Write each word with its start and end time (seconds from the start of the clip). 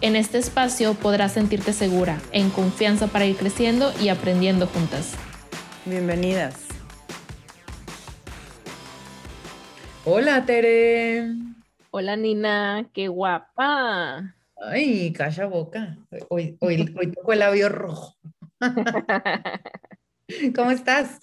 En 0.00 0.14
este 0.14 0.38
espacio 0.38 0.94
podrás 0.94 1.32
sentirte 1.32 1.72
segura, 1.72 2.20
en 2.30 2.50
confianza 2.50 3.08
para 3.08 3.26
ir 3.26 3.36
creciendo 3.36 3.92
y 4.00 4.10
aprendiendo 4.10 4.68
juntas. 4.68 5.16
Bienvenidas. 5.84 6.68
Hola, 10.04 10.46
Tere. 10.46 11.32
Hola, 11.90 12.14
Nina, 12.14 12.88
qué 12.94 13.08
guapa. 13.08 14.36
Ay, 14.56 15.12
calla 15.12 15.46
boca. 15.46 15.98
Hoy, 16.28 16.56
hoy, 16.60 16.94
hoy 16.96 17.10
tocó 17.10 17.32
el 17.32 17.40
labio 17.40 17.68
rojo. 17.68 18.14
¿Cómo 20.54 20.70
estás? 20.70 21.18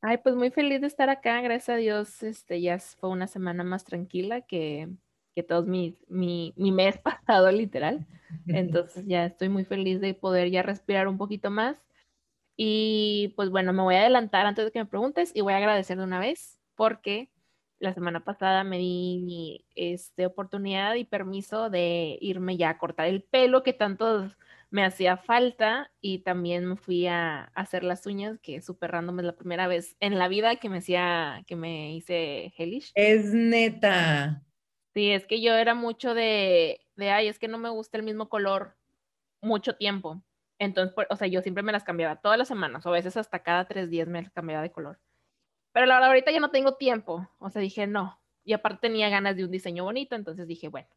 Ay, 0.00 0.16
pues 0.16 0.34
muy 0.34 0.50
feliz 0.50 0.80
de 0.80 0.86
estar 0.86 1.10
acá, 1.10 1.42
gracias 1.42 1.68
a 1.68 1.76
Dios. 1.76 2.22
Este 2.22 2.62
ya 2.62 2.78
fue 2.78 3.10
una 3.10 3.26
semana 3.26 3.64
más 3.64 3.84
tranquila 3.84 4.40
que, 4.40 4.88
que 5.34 5.42
todo 5.42 5.64
mi, 5.64 5.98
mi, 6.08 6.52
mi 6.56 6.72
mes 6.72 6.98
pasado, 7.02 7.50
literal. 7.50 8.06
Entonces 8.46 9.06
ya 9.06 9.26
estoy 9.26 9.48
muy 9.48 9.64
feliz 9.64 10.00
de 10.00 10.14
poder 10.14 10.50
ya 10.50 10.62
respirar 10.62 11.08
un 11.08 11.18
poquito 11.18 11.50
más. 11.50 11.76
Y 12.56 13.32
pues 13.36 13.50
bueno, 13.50 13.72
me 13.72 13.82
voy 13.82 13.94
a 13.94 14.00
adelantar 14.00 14.46
antes 14.46 14.64
de 14.64 14.70
que 14.70 14.78
me 14.78 14.86
preguntes 14.86 15.32
y 15.34 15.40
voy 15.40 15.54
a 15.54 15.56
agradecer 15.56 15.98
de 15.98 16.04
una 16.04 16.18
vez 16.18 16.60
porque 16.74 17.30
la 17.78 17.94
semana 17.94 18.24
pasada 18.24 18.62
me 18.62 18.78
di 18.78 19.66
este, 19.74 20.26
oportunidad 20.26 20.94
y 20.94 21.04
permiso 21.04 21.68
de 21.68 22.16
irme 22.20 22.56
ya 22.56 22.70
a 22.70 22.78
cortar 22.78 23.08
el 23.08 23.22
pelo 23.22 23.62
que 23.62 23.72
tanto 23.72 24.30
me 24.70 24.84
hacía 24.84 25.16
falta 25.16 25.90
y 26.00 26.20
también 26.20 26.64
me 26.64 26.76
fui 26.76 27.06
a, 27.06 27.44
hacer 27.54 27.82
las 27.84 28.06
uñas, 28.06 28.38
que 28.40 28.62
súper 28.62 28.92
random 28.92 29.18
es 29.20 29.26
la 29.26 29.36
primera 29.36 29.66
vez 29.66 29.96
en 30.00 30.18
la 30.18 30.28
vida 30.28 30.56
que 30.56 30.68
me 30.68 30.78
hacía, 30.78 31.42
que 31.46 31.56
me 31.56 31.94
hice 31.94 32.52
hellish. 32.56 32.92
Es 32.94 33.34
neta. 33.34 34.42
Sí, 34.94 35.10
es 35.10 35.26
que 35.26 35.40
yo 35.40 35.54
era 35.54 35.74
mucho 35.74 36.14
de, 36.14 36.80
de, 36.96 37.10
ay, 37.10 37.28
es 37.28 37.38
que 37.38 37.48
no 37.48 37.58
me 37.58 37.70
gusta 37.70 37.96
el 37.96 38.02
mismo 38.02 38.28
color 38.28 38.76
mucho 39.40 39.76
tiempo. 39.76 40.22
Entonces, 40.58 40.94
o 41.10 41.16
sea, 41.16 41.26
yo 41.28 41.42
siempre 41.42 41.62
me 41.62 41.72
las 41.72 41.84
cambiaba 41.84 42.16
todas 42.16 42.38
las 42.38 42.48
semanas, 42.48 42.86
o 42.86 42.90
a 42.90 42.92
veces 42.92 43.16
hasta 43.16 43.42
cada 43.42 43.66
tres 43.66 43.90
días 43.90 44.08
me 44.08 44.22
las 44.22 44.30
cambiaba 44.32 44.62
de 44.62 44.70
color. 44.70 45.00
Pero 45.72 45.86
la 45.86 45.94
verdad, 45.94 46.10
ahorita 46.10 46.30
ya 46.30 46.40
no 46.40 46.50
tengo 46.50 46.76
tiempo. 46.76 47.28
O 47.38 47.50
sea, 47.50 47.62
dije, 47.62 47.86
no. 47.86 48.20
Y 48.44 48.52
aparte 48.52 48.88
tenía 48.88 49.08
ganas 49.08 49.36
de 49.36 49.44
un 49.44 49.50
diseño 49.50 49.84
bonito, 49.84 50.14
entonces 50.16 50.46
dije, 50.46 50.68
bueno, 50.68 50.88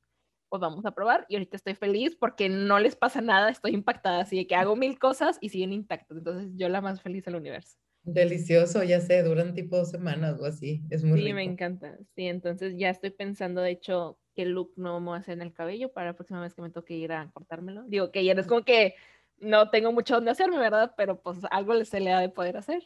pues 0.50 0.62
vamos 0.62 0.86
a 0.86 0.92
probar. 0.92 1.26
Y 1.30 1.36
ahorita 1.36 1.58
estoy 1.58 1.76
feliz 1.76 2.16
porque 2.16 2.50
no 2.50 2.80
les 2.80 2.96
pasa 2.96 3.22
nada, 3.22 3.50
estoy 3.50 3.74
impactada, 3.74 4.22
así 4.22 4.46
que 4.48 4.56
hago 4.56 4.76
mil 4.76 5.00
cosas 5.00 5.38
y 5.42 5.50
siguen 5.50 5.74
intactas. 5.74 6.18
Entonces, 6.18 6.52
yo 6.56 6.70
la 6.70 6.82
más 6.82 7.02
feliz 7.02 7.24
del 7.26 7.36
universo. 7.36 7.78
Delicioso, 8.06 8.84
ya 8.84 9.02
sé, 9.02 9.24
duran 9.24 9.54
tipo 9.56 9.78
dos 9.78 9.90
semanas 9.90 10.40
o 10.40 10.46
así, 10.46 10.84
es 10.90 11.04
muy 11.04 11.22
Sí, 11.22 11.34
me 11.34 11.44
encanta, 11.44 11.98
sí, 12.16 12.28
entonces 12.28 12.76
ya 12.78 12.90
estoy 12.90 13.10
pensando, 13.10 13.62
de 13.62 13.72
hecho, 13.72 14.20
qué 14.36 14.46
look 14.46 14.74
no 14.76 15.00
me 15.00 15.08
voy 15.08 15.16
a 15.16 15.20
hacer 15.20 15.34
en 15.34 15.42
el 15.42 15.54
cabello 15.54 15.92
para 15.92 16.08
la 16.08 16.14
próxima 16.14 16.42
vez 16.42 16.54
que 16.54 16.62
me 16.62 16.70
toque 16.70 16.94
ir 16.96 17.12
a 17.14 17.32
cortármelo. 17.32 17.84
Digo 17.88 18.12
que 18.12 18.24
ya 18.24 18.34
no 18.34 18.42
es 18.42 18.48
como 18.48 18.64
que 18.64 18.96
no 19.40 19.70
tengo 19.70 19.92
mucho 19.92 20.16
donde 20.16 20.32
hacerme, 20.32 20.58
¿verdad? 20.58 20.94
Pero 20.98 21.22
pues 21.22 21.40
algo 21.52 21.84
se 21.84 22.00
le 22.00 22.12
ha 22.12 22.20
de 22.20 22.30
poder 22.30 22.58
hacer. 22.58 22.84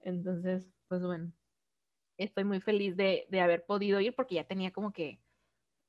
Entonces, 0.00 0.64
pues 0.88 1.02
bueno, 1.02 1.32
estoy 2.18 2.44
muy 2.44 2.60
feliz 2.60 2.96
de, 2.96 3.26
de 3.30 3.40
haber 3.40 3.64
podido 3.64 4.00
ir 4.00 4.14
porque 4.14 4.36
ya 4.36 4.44
tenía 4.44 4.72
como 4.72 4.92
que, 4.92 5.20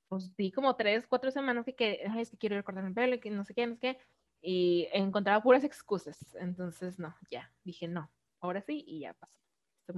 pues 0.07 0.31
sí, 0.37 0.51
como 0.51 0.75
tres, 0.75 1.07
cuatro 1.07 1.31
semanas 1.31 1.65
que, 1.65 1.75
que 1.75 2.01
Ay, 2.09 2.21
es 2.21 2.31
que 2.31 2.37
quiero 2.37 2.55
ir 2.55 2.59
a 2.59 2.63
cortarme 2.63 2.89
el 2.89 2.95
pelo 2.95 3.15
y 3.15 3.19
que 3.19 3.31
no 3.31 3.43
sé 3.45 3.53
qué, 3.53 3.67
no 3.67 3.75
sé 3.75 3.79
qué, 3.79 3.97
y 4.41 4.87
encontraba 4.93 5.43
puras 5.43 5.63
excusas. 5.63 6.35
Entonces, 6.39 6.99
no, 6.99 7.15
ya, 7.29 7.51
dije 7.63 7.87
no, 7.87 8.11
ahora 8.39 8.61
sí 8.61 8.83
y 8.87 9.01
ya 9.01 9.13
pasó. 9.13 9.33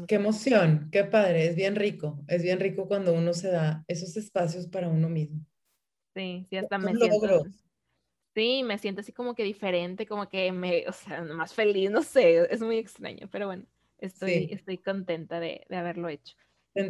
Qué 0.07 0.15
emoción, 0.15 0.89
qué 0.91 1.03
padre, 1.03 1.47
es 1.47 1.55
bien 1.55 1.75
rico, 1.75 2.23
es 2.27 2.43
bien 2.43 2.59
rico 2.59 2.87
cuando 2.87 3.13
uno 3.13 3.33
se 3.33 3.51
da 3.51 3.83
esos 3.87 4.15
espacios 4.15 4.67
para 4.67 4.87
uno 4.87 5.09
mismo. 5.09 5.45
Sí, 6.15 6.47
sí, 6.49 6.57
hasta 6.57 6.77
me 6.77 6.95
siento. 6.95 7.43
Sí, 8.33 8.63
me 8.63 8.77
siento 8.77 9.01
así 9.01 9.11
como 9.11 9.35
que 9.35 9.43
diferente, 9.43 10.05
como 10.05 10.29
que 10.29 10.51
me, 10.53 10.87
o 10.87 10.93
sea, 10.93 11.21
más 11.23 11.53
feliz, 11.53 11.91
no 11.91 12.01
sé, 12.01 12.47
es 12.49 12.61
muy 12.61 12.77
extraño, 12.77 13.27
pero 13.29 13.47
bueno, 13.47 13.65
estoy, 13.97 14.31
sí. 14.31 14.49
estoy 14.51 14.77
contenta 14.77 15.41
de, 15.41 15.65
de 15.67 15.75
haberlo 15.75 16.07
hecho. 16.07 16.35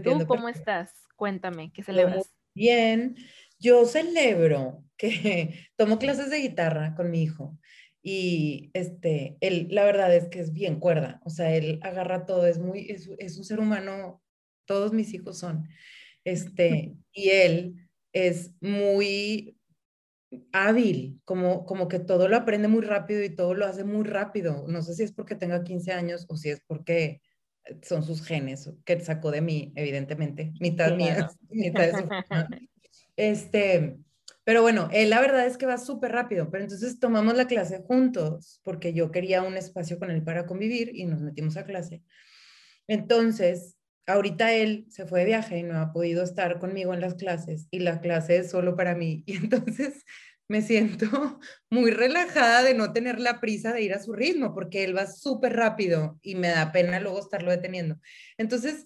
¿Tú 0.04 0.26
cómo 0.28 0.50
estás? 0.50 0.94
Cuéntame, 1.16 1.72
¿qué 1.74 1.82
celebras? 1.82 2.32
Bien, 2.54 3.16
yo 3.60 3.86
celebro 3.86 4.84
que 4.98 5.68
tomo 5.78 5.98
clases 5.98 6.30
de 6.30 6.38
guitarra 6.38 6.94
con 6.96 7.10
mi 7.10 7.24
hijo 7.24 7.58
y 8.02 8.72
este, 8.74 9.38
él, 9.42 9.68
la 9.70 9.84
verdad 9.84 10.16
es 10.16 10.28
que 10.30 10.40
es 10.40 10.54
bien 10.54 10.80
cuerda, 10.80 11.22
o 11.24 11.30
sea, 11.30 11.56
él 11.56 11.80
agarra 11.84 12.26
todo, 12.26 12.48
es 12.48 12.60
muy, 12.60 12.90
es, 12.90 13.10
es 13.20 13.38
un 13.38 13.44
ser 13.44 13.60
humano, 13.60 14.22
todos 14.66 14.94
mis 14.94 15.14
hijos 15.14 15.38
son, 15.38 15.68
este, 16.24 16.96
y 17.12 17.30
él 17.30 17.76
es 18.14 18.52
muy 18.62 19.58
hábil, 20.52 21.20
como, 21.26 21.66
como 21.66 21.88
que 21.88 22.00
todo 22.00 22.28
lo 22.28 22.38
aprende 22.38 22.68
muy 22.68 22.82
rápido 22.82 23.24
y 23.24 23.30
todo 23.30 23.54
lo 23.54 23.66
hace 23.66 23.84
muy 23.84 24.06
rápido. 24.06 24.66
No 24.68 24.82
sé 24.82 24.94
si 24.94 25.04
es 25.04 25.12
porque 25.12 25.36
tenga 25.36 25.64
15 25.64 25.92
años 25.92 26.26
o 26.30 26.38
si 26.38 26.50
es 26.50 26.62
porque 26.66 27.22
son 27.82 28.04
sus 28.04 28.26
genes 28.26 28.72
que 28.86 29.00
sacó 29.02 29.32
de 29.32 29.42
mí, 29.42 29.72
evidentemente, 29.76 30.54
mitad 30.60 30.90
sí, 30.90 30.96
mía, 30.96 31.30
mitad 31.50 31.84
de 31.84 31.92
su 31.92 32.08
Este, 33.18 33.98
pero 34.52 34.64
bueno, 34.64 34.90
él 34.92 35.12
la 35.12 35.22
verdad 35.22 35.48
es 35.48 35.56
que 35.56 35.66
va 35.66 35.78
súper 35.78 36.12
rápido, 36.12 36.52
pero 36.52 36.66
entonces 36.66 37.00
tomamos 37.00 37.38
la 37.38 37.48
clase 37.48 37.82
juntos 37.88 38.60
porque 38.66 38.92
yo 38.92 39.10
quería 39.10 39.44
un 39.44 39.56
espacio 39.56 39.98
con 39.98 40.12
él 40.12 40.26
para 40.26 40.46
convivir 40.46 40.92
y 40.94 41.06
nos 41.06 41.22
metimos 41.22 41.56
a 41.56 41.64
clase. 41.64 42.04
Entonces, 42.86 43.78
ahorita 44.08 44.52
él 44.52 44.88
se 44.90 45.06
fue 45.06 45.22
de 45.22 45.28
viaje 45.28 45.60
y 45.60 45.64
no 45.64 45.80
ha 45.80 45.94
podido 45.94 46.22
estar 46.22 46.60
conmigo 46.60 46.94
en 46.94 47.00
las 47.00 47.14
clases 47.14 47.70
y 47.72 47.80
la 47.80 48.02
clase 48.02 48.40
es 48.40 48.52
solo 48.52 48.76
para 48.76 48.94
mí. 48.94 49.24
Y 49.26 49.38
entonces 49.38 50.04
me 50.50 50.62
siento 50.62 51.40
muy 51.70 51.92
relajada 51.92 52.62
de 52.62 52.74
no 52.74 52.92
tener 52.92 53.22
la 53.22 53.40
prisa 53.40 53.72
de 53.72 53.84
ir 53.84 53.94
a 53.94 54.04
su 54.04 54.12
ritmo 54.12 54.54
porque 54.54 54.84
él 54.84 54.98
va 54.98 55.08
súper 55.08 55.56
rápido 55.56 56.20
y 56.22 56.36
me 56.36 56.50
da 56.50 56.74
pena 56.74 57.00
luego 57.00 57.22
estarlo 57.22 57.52
deteniendo. 57.52 58.02
Entonces, 58.38 58.86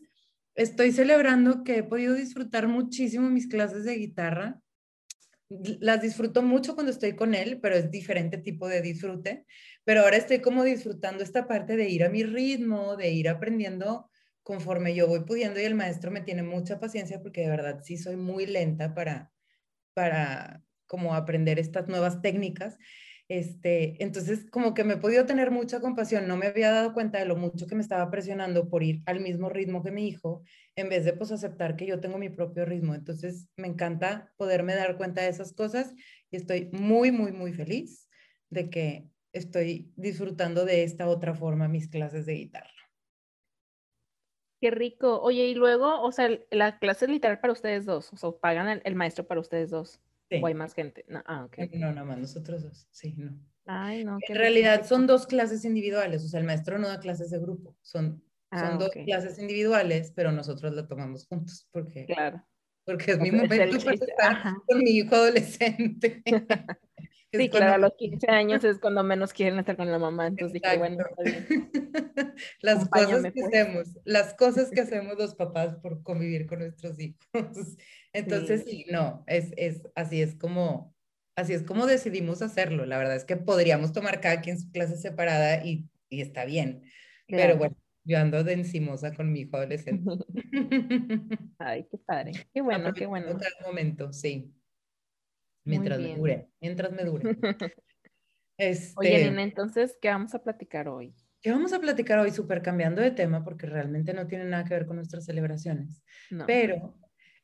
estoy 0.53 0.91
celebrando 0.91 1.63
que 1.63 1.77
he 1.77 1.83
podido 1.83 2.13
disfrutar 2.13 2.67
muchísimo 2.67 3.31
mis 3.31 3.47
clases 3.47 3.83
de 3.83 3.95
guitarra. 3.95 4.61
Las 5.49 6.01
disfruto 6.01 6.41
mucho 6.41 6.73
cuando 6.73 6.91
estoy 6.91 7.15
con 7.15 7.35
él, 7.35 7.59
pero 7.61 7.75
es 7.75 7.91
diferente 7.91 8.37
tipo 8.37 8.67
de 8.67 8.81
disfrute. 8.81 9.45
Pero 9.83 10.01
ahora 10.01 10.17
estoy 10.17 10.39
como 10.39 10.63
disfrutando 10.63 11.23
esta 11.23 11.47
parte 11.47 11.77
de 11.77 11.87
ir 11.89 12.03
a 12.03 12.09
mi 12.09 12.23
ritmo, 12.23 12.95
de 12.95 13.11
ir 13.11 13.29
aprendiendo 13.29 14.09
conforme 14.41 14.93
yo 14.93 15.07
voy 15.07 15.21
pudiendo 15.21 15.59
y 15.59 15.63
el 15.63 15.75
maestro 15.75 16.11
me 16.11 16.21
tiene 16.21 16.43
mucha 16.43 16.79
paciencia 16.79 17.21
porque 17.21 17.41
de 17.41 17.49
verdad 17.49 17.79
sí 17.83 17.97
soy 17.97 18.15
muy 18.15 18.45
lenta 18.45 18.93
para, 18.93 19.31
para 19.93 20.63
como 20.87 21.15
aprender 21.15 21.59
estas 21.59 21.87
nuevas 21.87 22.21
técnicas. 22.21 22.77
Este, 23.27 24.03
entonces, 24.03 24.45
como 24.51 24.75
que 24.75 24.83
me 24.83 24.93
he 24.93 24.97
podido 24.97 25.25
tener 25.25 25.49
mucha 25.49 25.79
compasión, 25.79 26.27
no 26.27 26.37
me 26.37 26.47
había 26.47 26.71
dado 26.71 26.93
cuenta 26.93 27.17
de 27.17 27.25
lo 27.25 27.35
mucho 27.35 27.65
que 27.65 27.73
me 27.73 27.81
estaba 27.81 28.11
presionando 28.11 28.69
por 28.69 28.83
ir 28.83 29.01
al 29.07 29.19
mismo 29.19 29.49
ritmo 29.49 29.83
que 29.83 29.91
mi 29.91 30.07
hijo, 30.07 30.43
en 30.75 30.89
vez 30.89 31.05
de 31.05 31.13
pues 31.13 31.31
aceptar 31.31 31.75
que 31.75 31.87
yo 31.87 31.99
tengo 31.99 32.19
mi 32.19 32.29
propio 32.29 32.65
ritmo. 32.65 32.93
Entonces, 32.93 33.47
me 33.57 33.67
encanta 33.67 34.31
poderme 34.37 34.75
dar 34.75 34.97
cuenta 34.97 35.21
de 35.21 35.29
esas 35.29 35.53
cosas 35.53 35.95
y 36.29 36.37
estoy 36.37 36.69
muy, 36.71 37.11
muy, 37.11 37.31
muy 37.31 37.51
feliz 37.53 38.07
de 38.51 38.69
que 38.69 39.07
estoy 39.33 39.91
disfrutando 39.95 40.63
de 40.63 40.83
esta 40.83 41.07
otra 41.07 41.33
forma 41.33 41.67
mis 41.67 41.89
clases 41.89 42.27
de 42.27 42.33
guitarra. 42.35 42.69
Qué 44.61 44.71
rico. 44.71 45.19
Oye, 45.21 45.47
y 45.47 45.55
luego, 45.55 46.01
o 46.01 46.11
sea, 46.11 46.29
la 46.51 46.79
clase 46.79 47.05
es 47.05 47.11
literal 47.11 47.39
para 47.39 47.53
ustedes 47.53 47.85
dos, 47.85 48.13
o 48.13 48.17
sea, 48.17 48.31
pagan 48.31 48.67
el, 48.67 48.81
el 48.85 48.95
maestro 48.95 49.25
para 49.27 49.41
ustedes 49.41 49.71
dos. 49.71 49.99
Sí. 50.29 50.39
¿O 50.41 50.47
hay 50.47 50.53
más 50.53 50.73
gente? 50.73 51.05
No, 51.07 51.23
ah, 51.25 51.45
okay. 51.45 51.69
no, 51.73 51.91
nada 51.91 52.03
más 52.03 52.17
nosotros 52.17 52.63
dos, 52.63 52.87
sí, 52.91 53.13
no. 53.17 53.39
Ay, 53.65 54.03
no. 54.03 54.17
En 54.27 54.35
realidad 54.35 54.77
rico. 54.77 54.87
son 54.87 55.07
dos 55.07 55.27
clases 55.27 55.65
individuales, 55.65 56.23
o 56.23 56.27
sea, 56.27 56.39
el 56.39 56.45
maestro 56.45 56.77
no 56.79 56.87
da 56.87 56.99
clases 56.99 57.29
de 57.31 57.39
grupo, 57.39 57.75
son, 57.81 58.23
ah, 58.51 58.67
son 58.69 58.79
dos 58.79 58.89
okay. 58.89 59.05
clases 59.05 59.37
individuales, 59.39 60.11
pero 60.15 60.31
nosotros 60.31 60.73
la 60.73 60.87
tomamos 60.87 61.27
juntos, 61.27 61.67
porque, 61.71 62.05
claro. 62.05 62.43
porque 62.85 63.11
es 63.11 63.19
mi 63.19 63.31
momento 63.31 63.77
para 63.83 63.93
estar 63.95 64.31
Ajá. 64.31 64.57
con 64.65 64.79
mi 64.79 64.91
hijo 64.91 65.15
adolescente. 65.15 66.23
Sí, 67.37 67.49
claro, 67.49 67.73
a 67.73 67.77
los 67.77 67.93
15 67.95 68.31
años 68.31 68.63
es 68.63 68.79
cuando 68.79 69.03
menos 69.03 69.33
quieren 69.33 69.59
estar 69.59 69.75
con 69.75 69.91
la 69.91 69.99
mamá, 69.99 70.27
entonces 70.27 70.53
dije, 70.53 70.77
bueno, 70.77 71.03
las 72.61 72.87
cosas 72.87 73.23
que 73.23 73.31
pues. 73.31 73.45
hacemos, 73.45 73.99
las 74.05 74.33
cosas 74.35 74.71
que 74.71 74.81
hacemos 74.81 75.17
los 75.17 75.35
papás 75.35 75.75
por 75.81 76.01
convivir 76.03 76.45
con 76.45 76.59
nuestros 76.59 76.99
hijos. 76.99 77.77
Entonces, 78.15 78.63
sí, 78.63 78.83
sí 78.83 78.85
no, 78.91 79.23
es, 79.27 79.51
es 79.57 79.81
así, 79.95 80.21
es 80.21 80.35
como, 80.35 80.95
así 81.35 81.53
es 81.53 81.63
como 81.63 81.85
decidimos 81.85 82.41
hacerlo. 82.41 82.85
La 82.85 82.97
verdad 82.97 83.15
es 83.15 83.25
que 83.25 83.37
podríamos 83.37 83.91
tomar 83.91 84.21
cada 84.21 84.41
quien 84.41 84.59
su 84.59 84.71
clase 84.71 84.97
separada 84.97 85.65
y, 85.65 85.89
y 86.09 86.21
está 86.21 86.45
bien. 86.45 86.83
Pero 87.27 87.57
bueno, 87.57 87.75
yo 88.03 88.19
ando 88.19 88.43
de 88.43 88.53
encimosa 88.53 89.13
con 89.13 89.31
mi 89.31 89.41
hijo 89.41 89.57
adolescente. 89.57 90.03
Ay, 91.57 91.87
qué 91.89 91.97
padre. 91.97 92.31
Qué 92.53 92.61
bueno, 92.61 92.93
qué 92.93 93.05
bueno. 93.05 93.27
Cada 93.37 93.67
momento, 93.67 94.13
sí. 94.13 94.53
Mientras 95.65 95.99
me 95.99 96.15
dure, 96.15 96.49
mientras 96.61 96.91
me 96.91 97.03
dure. 97.03 97.23
Este, 98.57 98.93
Oye, 98.95 99.29
Nina, 99.29 99.43
entonces, 99.43 99.97
¿qué 100.01 100.07
vamos 100.07 100.33
a 100.33 100.41
platicar 100.41 100.87
hoy? 100.87 101.13
¿Qué 101.41 101.51
vamos 101.51 101.73
a 101.73 101.79
platicar 101.79 102.19
hoy? 102.19 102.31
Súper 102.31 102.61
cambiando 102.61 103.01
de 103.01 103.11
tema, 103.11 103.43
porque 103.43 103.65
realmente 103.65 104.13
no 104.13 104.27
tiene 104.27 104.45
nada 104.45 104.63
que 104.63 104.73
ver 104.73 104.85
con 104.85 104.95
nuestras 104.95 105.25
celebraciones. 105.25 106.01
Pero 106.47 106.95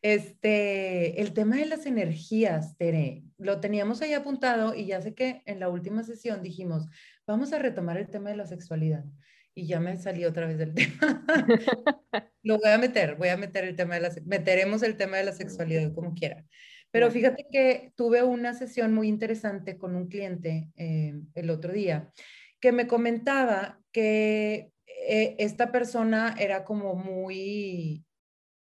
este, 0.01 1.21
el 1.21 1.33
tema 1.33 1.57
de 1.57 1.65
las 1.65 1.85
energías, 1.85 2.77
Tere, 2.77 3.23
lo 3.37 3.59
teníamos 3.59 4.01
ahí 4.01 4.13
apuntado 4.13 4.73
y 4.73 4.85
ya 4.85 5.01
sé 5.01 5.13
que 5.13 5.41
en 5.45 5.59
la 5.59 5.69
última 5.69 6.03
sesión 6.03 6.41
dijimos, 6.41 6.87
vamos 7.27 7.53
a 7.53 7.59
retomar 7.59 7.97
el 7.97 8.09
tema 8.09 8.29
de 8.29 8.37
la 8.37 8.47
sexualidad. 8.47 9.03
Y 9.53 9.67
ya 9.67 9.79
me 9.79 9.97
salí 9.97 10.23
otra 10.25 10.47
vez 10.47 10.57
del 10.57 10.73
tema. 10.75 11.25
lo 12.43 12.57
voy 12.57 12.71
a 12.71 12.77
meter, 12.77 13.15
voy 13.15 13.29
a 13.29 13.37
meter 13.37 13.65
el 13.65 13.75
tema 13.75 13.95
de 13.95 14.01
la, 14.01 14.11
meteremos 14.25 14.81
el 14.83 14.97
tema 14.97 15.17
de 15.17 15.25
la 15.25 15.33
sexualidad 15.33 15.93
como 15.93 16.13
quiera. 16.13 16.45
Pero 16.91 17.09
fíjate 17.09 17.47
que 17.51 17.93
tuve 17.95 18.21
una 18.23 18.53
sesión 18.53 18.93
muy 18.93 19.07
interesante 19.07 19.77
con 19.77 19.95
un 19.95 20.07
cliente 20.07 20.69
eh, 20.75 21.13
el 21.35 21.49
otro 21.49 21.71
día 21.71 22.11
que 22.59 22.71
me 22.71 22.87
comentaba 22.87 23.79
que 23.91 24.71
eh, 24.85 25.35
esta 25.39 25.71
persona 25.71 26.35
era 26.39 26.63
como 26.63 26.95
muy, 26.95 28.05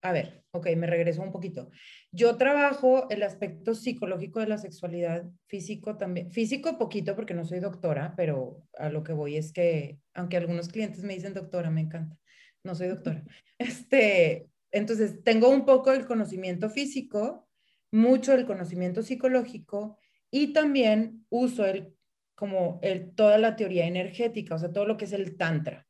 a 0.03 0.13
ver, 0.13 0.38
ok, 0.53 0.69
me 0.77 0.87
regreso 0.87 1.23
un 1.23 1.33
poquito. 1.33 1.71
Yo 2.11 2.37
trabajo 2.37 3.09
el 3.11 3.23
aspecto 3.23 3.75
psicológico 3.75 4.41
de 4.41 4.49
la 4.49 4.59
sexualidad, 4.59 5.25
físico 5.47 5.97
también, 5.97 6.31
físico 6.31 6.79
poquito 6.79 7.15
porque 7.15 7.35
no 7.35 7.45
soy 7.45 7.61
doctora, 7.61 8.15
pero 8.17 8.63
a 8.79 8.89
lo 8.89 9.03
que 9.03 9.13
voy 9.13 9.37
es 9.37 9.53
que, 9.53 9.99
aunque 10.15 10.37
algunos 10.37 10.69
clientes 10.69 11.03
me 11.03 11.15
dicen 11.15 11.35
doctora, 11.35 11.71
me 11.71 11.83
encanta, 11.83 12.17
no 12.65 12.75
soy 12.75 12.89
doctora. 12.89 13.25
Este, 13.59 14.49
entonces, 14.71 15.23
tengo 15.23 15.49
un 15.49 15.65
poco 15.65 15.93
el 15.93 16.07
conocimiento 16.07 16.71
físico, 16.71 17.49
mucho 17.91 18.35
el 18.35 18.47
conocimiento 18.47 19.03
psicológico 19.03 19.99
y 20.31 20.53
también 20.53 21.25
uso 21.31 21.65
el, 21.65 21.95
como 22.35 22.79
el, 22.83 23.15
toda 23.15 23.39
la 23.39 23.57
teoría 23.57 23.87
energética, 23.87 24.55
o 24.55 24.59
sea, 24.59 24.73
todo 24.73 24.87
lo 24.87 24.97
que 24.97 25.07
es 25.07 25.13
el 25.13 25.37
tantra. 25.37 25.87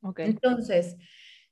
Okay. 0.00 0.26
Entonces, 0.26 0.96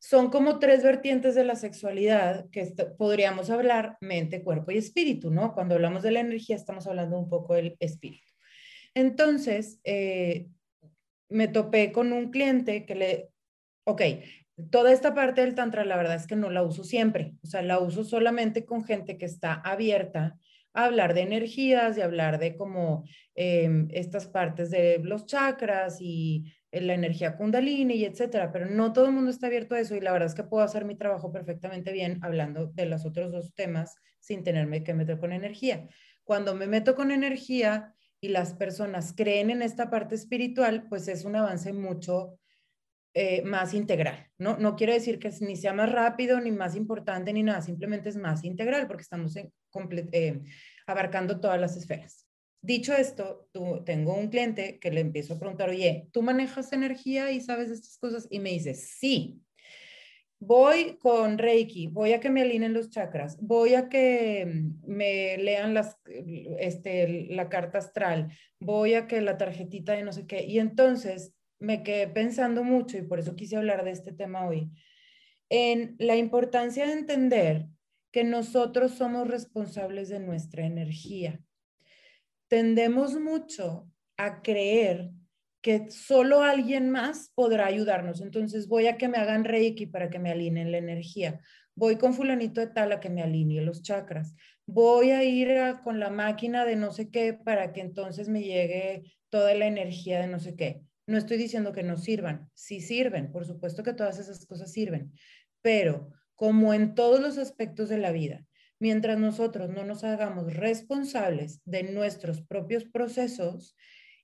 son 0.02 0.31
como 0.31 0.58
tres 0.58 0.82
vertientes 0.82 1.37
de 1.37 1.44
la 1.44 1.54
sexualidad 1.54 2.50
que 2.50 2.75
podríamos 2.99 3.50
hablar 3.50 3.99
mente, 4.00 4.43
cuerpo 4.43 4.72
y 4.72 4.78
espíritu, 4.78 5.31
¿no? 5.31 5.54
Cuando 5.54 5.76
hablamos 5.76 6.02
de 6.02 6.10
la 6.10 6.19
energía 6.19 6.56
estamos 6.56 6.88
hablando 6.88 7.16
un 7.16 7.28
poco 7.28 7.54
del 7.54 7.76
espíritu. 7.78 8.26
Entonces, 8.94 9.78
eh, 9.84 10.49
me 11.28 11.46
topé 11.46 11.93
con 11.93 12.12
un 12.12 12.32
cliente 12.32 12.84
que 12.84 12.96
le, 12.96 13.28
ok, 13.84 14.02
toda 14.72 14.93
esta 14.93 15.14
parte 15.14 15.40
del 15.40 15.54
tantra, 15.54 15.84
la 15.84 15.96
verdad 15.96 16.16
es 16.16 16.26
que 16.26 16.34
no 16.34 16.50
la 16.50 16.64
uso 16.64 16.82
siempre, 16.82 17.34
o 17.44 17.46
sea, 17.46 17.62
la 17.62 17.78
uso 17.78 18.02
solamente 18.02 18.64
con 18.64 18.84
gente 18.84 19.16
que 19.16 19.26
está 19.26 19.55
abierta 19.55 20.37
a 20.75 20.87
hablar 20.87 21.14
de 21.14 21.20
energías, 21.20 21.96
y 21.96 22.00
hablar 22.00 22.40
de 22.40 22.56
como 22.56 23.05
em, 23.37 23.87
estas 23.93 24.26
partes 24.26 24.70
de 24.70 24.98
los 24.98 25.26
chakras 25.26 25.98
y 26.00 26.44
eh, 26.44 26.61
la 26.72 26.94
energía 26.94 27.36
kundalini 27.36 27.94
y 27.94 28.04
etcétera, 28.06 28.50
pero 28.50 28.66
no 28.66 28.92
todo 28.92 29.06
el 29.06 29.12
mundo 29.12 29.30
está 29.30 29.46
abierto 29.46 29.74
a 29.74 29.80
eso 29.80 29.94
y 29.94 30.00
la 30.00 30.12
verdad 30.12 30.28
es 30.28 30.34
que 30.34 30.42
puedo 30.42 30.64
hacer 30.64 30.86
mi 30.86 30.94
trabajo 30.94 31.30
perfectamente 31.30 31.92
bien 31.92 32.19
hablando 32.22 32.66
de 32.69 32.86
los 32.86 33.04
otros 33.04 33.30
dos 33.30 33.54
temas 33.54 33.96
sin 34.20 34.42
tenerme 34.42 34.82
que 34.82 34.94
meter 34.94 35.19
con 35.19 35.32
energía. 35.32 35.86
Cuando 36.24 36.54
me 36.54 36.66
meto 36.66 36.94
con 36.94 37.10
energía 37.10 37.94
y 38.20 38.28
las 38.28 38.54
personas 38.54 39.12
creen 39.14 39.50
en 39.50 39.60
esta 39.60 39.90
parte 39.90 40.14
espiritual, 40.14 40.86
pues 40.88 41.08
es 41.08 41.24
un 41.24 41.36
avance 41.36 41.72
mucho 41.72 42.38
eh, 43.14 43.42
más 43.42 43.74
integral, 43.74 44.30
¿no? 44.38 44.56
No 44.56 44.74
quiere 44.74 44.94
decir 44.94 45.19
que 45.19 45.30
ni 45.40 45.56
sea 45.56 45.74
más 45.74 45.92
rápido, 45.92 46.40
ni 46.40 46.52
más 46.52 46.74
importante, 46.74 47.34
ni 47.34 47.42
nada, 47.42 47.60
simplemente 47.60 48.08
es 48.08 48.16
más 48.16 48.44
integral 48.44 48.86
porque 48.86 49.02
estamos 49.02 49.36
en 49.36 49.52
eh, 50.12 50.40
abarcando 50.86 51.38
todas 51.38 51.60
las 51.60 51.76
esferas. 51.76 52.26
Dicho 52.64 52.94
esto, 52.94 53.48
tengo 53.84 54.14
un 54.14 54.28
cliente 54.28 54.78
que 54.78 54.92
le 54.92 55.00
empiezo 55.00 55.34
a 55.34 55.38
preguntar, 55.40 55.68
oye, 55.68 56.08
¿tú 56.12 56.22
manejas 56.22 56.72
energía 56.72 57.32
y 57.32 57.40
sabes 57.40 57.72
estas 57.72 57.98
cosas? 57.98 58.28
Y 58.30 58.38
me 58.38 58.50
dice, 58.50 58.74
sí. 58.74 59.40
Voy 60.38 60.96
con 60.98 61.38
Reiki, 61.38 61.88
voy 61.88 62.12
a 62.12 62.20
que 62.20 62.30
me 62.30 62.42
alineen 62.42 62.72
los 62.72 62.90
chakras, 62.90 63.36
voy 63.40 63.74
a 63.74 63.88
que 63.88 64.64
me 64.86 65.38
lean 65.38 65.76
este, 66.58 67.26
la 67.30 67.48
carta 67.48 67.78
astral, 67.78 68.32
voy 68.60 68.94
a 68.94 69.06
que 69.06 69.20
la 69.20 69.38
tarjetita 69.38 69.92
de 69.92 70.04
no 70.04 70.12
sé 70.12 70.26
qué. 70.26 70.44
Y 70.44 70.60
entonces 70.60 71.34
me 71.58 71.82
quedé 71.82 72.08
pensando 72.08 72.62
mucho 72.62 72.96
y 72.96 73.02
por 73.02 73.18
eso 73.18 73.34
quise 73.34 73.56
hablar 73.56 73.84
de 73.84 73.92
este 73.92 74.12
tema 74.12 74.46
hoy, 74.46 74.70
en 75.48 75.96
la 75.98 76.16
importancia 76.16 76.86
de 76.86 76.92
entender 76.92 77.66
que 78.12 78.24
nosotros 78.24 78.92
somos 78.92 79.26
responsables 79.26 80.08
de 80.08 80.20
nuestra 80.20 80.64
energía. 80.64 81.40
Tendemos 82.52 83.19
mucho 83.19 83.88
a 84.19 84.43
creer 84.43 85.08
que 85.62 85.90
solo 85.90 86.43
alguien 86.43 86.90
más 86.90 87.32
podrá 87.34 87.64
ayudarnos. 87.64 88.20
Entonces 88.20 88.69
voy 88.69 88.88
a 88.88 88.99
que 88.99 89.08
me 89.08 89.16
hagan 89.16 89.44
reiki 89.44 89.87
para 89.87 90.10
que 90.10 90.19
me 90.19 90.31
alineen 90.31 90.70
la 90.70 90.76
energía. 90.76 91.40
Voy 91.75 91.96
con 91.96 92.12
fulanito 92.12 92.60
de 92.60 92.66
tal 92.66 92.93
a 92.93 93.00
que 93.00 93.08
me 93.08 93.22
alinee 93.22 93.62
los 93.62 93.81
chakras. 93.81 94.34
Voy 94.66 95.12
a 95.12 95.25
ir 95.25 95.49
con 95.82 95.99
la 95.99 96.10
máquina 96.10 96.66
de 96.66 96.76
no 96.76 96.93
sé 96.93 97.08
qué 97.08 97.32
para 97.32 97.72
que 97.72 97.81
entonces 97.81 98.28
me 98.28 98.43
llegue 98.43 99.05
toda 99.31 99.55
la 99.55 99.66
energía 99.66 100.20
de 100.20 100.26
no 100.26 100.38
sé 100.38 100.55
qué. 100.55 100.82
No 101.06 101.16
estoy 101.16 101.38
diciendo 101.38 101.72
que 101.72 101.82
no 101.82 101.96
sirvan, 101.96 102.50
sí 102.52 102.82
sirven, 102.82 103.32
por 103.32 103.46
supuesto 103.46 103.82
que 103.82 103.94
todas 103.94 104.19
esas 104.19 104.44
cosas 104.44 104.70
sirven, 104.70 105.10
pero 105.62 106.10
como 106.34 106.75
en 106.75 106.94
todos 106.94 107.19
los 107.19 107.38
aspectos 107.38 107.88
de 107.88 107.96
la 107.96 108.12
vida, 108.12 108.44
mientras 108.82 109.17
nosotros 109.17 109.70
no 109.70 109.84
nos 109.84 110.02
hagamos 110.02 110.55
responsables 110.55 111.61
de 111.64 111.84
nuestros 111.84 112.43
propios 112.43 112.82
procesos 112.82 113.76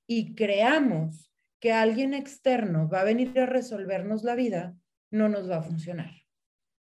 y 0.05 0.35
creamos 0.35 1.31
que 1.61 1.73
alguien 1.73 2.13
externo 2.13 2.89
va 2.89 3.03
a 3.03 3.05
venir 3.05 3.39
a 3.39 3.47
resolvernos 3.47 4.25
la 4.25 4.35
vida, 4.35 4.75
no 5.13 5.29
nos 5.29 5.49
va 5.49 5.59
a 5.59 5.63
funcionar. 5.63 6.11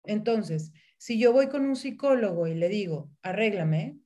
Entonces, 0.04 0.74
si 0.98 1.18
yo 1.18 1.32
voy 1.32 1.48
con 1.48 1.66
un 1.66 1.78
psicólogo 1.78 2.46
y 2.46 2.56
le 2.56 2.68
digo, 2.68 3.10
arréglame, 3.22 3.98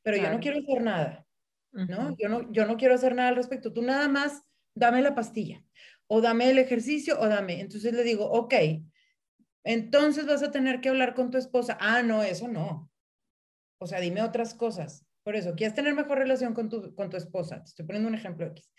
pero 0.00 0.16
yo 0.16 0.30
no 0.30 0.40
quiero 0.40 0.60
hacer 0.60 0.82
nada, 0.82 1.26
¿no? 1.72 2.16
Yo, 2.16 2.30
¿no? 2.30 2.50
yo 2.50 2.64
no 2.64 2.78
quiero 2.78 2.94
hacer 2.94 3.14
nada 3.14 3.28
al 3.28 3.36
respecto, 3.36 3.74
tú 3.74 3.82
nada 3.82 4.08
más 4.08 4.42
dame 4.74 5.02
la 5.02 5.14
pastilla 5.14 5.62
o 6.06 6.22
dame 6.22 6.48
el 6.48 6.58
ejercicio 6.58 7.20
o 7.20 7.28
dame. 7.28 7.60
Entonces 7.60 7.92
le 7.92 8.02
digo, 8.04 8.24
ok, 8.24 8.54
entonces 9.64 10.26
vas 10.26 10.42
a 10.42 10.50
tener 10.50 10.80
que 10.80 10.88
hablar 10.88 11.14
con 11.14 11.30
tu 11.30 11.38
esposa. 11.38 11.76
Ah, 11.80 12.02
no, 12.02 12.22
eso 12.22 12.48
no. 12.48 12.90
O 13.78 13.86
sea, 13.86 14.00
dime 14.00 14.22
otras 14.22 14.54
cosas. 14.54 15.06
Por 15.22 15.36
eso, 15.36 15.54
quieres 15.54 15.74
tener 15.74 15.94
mejor 15.94 16.18
relación 16.18 16.54
con 16.54 16.68
tu, 16.68 16.94
con 16.94 17.10
tu 17.10 17.16
esposa. 17.16 17.62
Te 17.62 17.68
estoy 17.68 17.86
poniendo 17.86 18.08
un 18.08 18.14
ejemplo 18.14 18.46
X. 18.46 18.70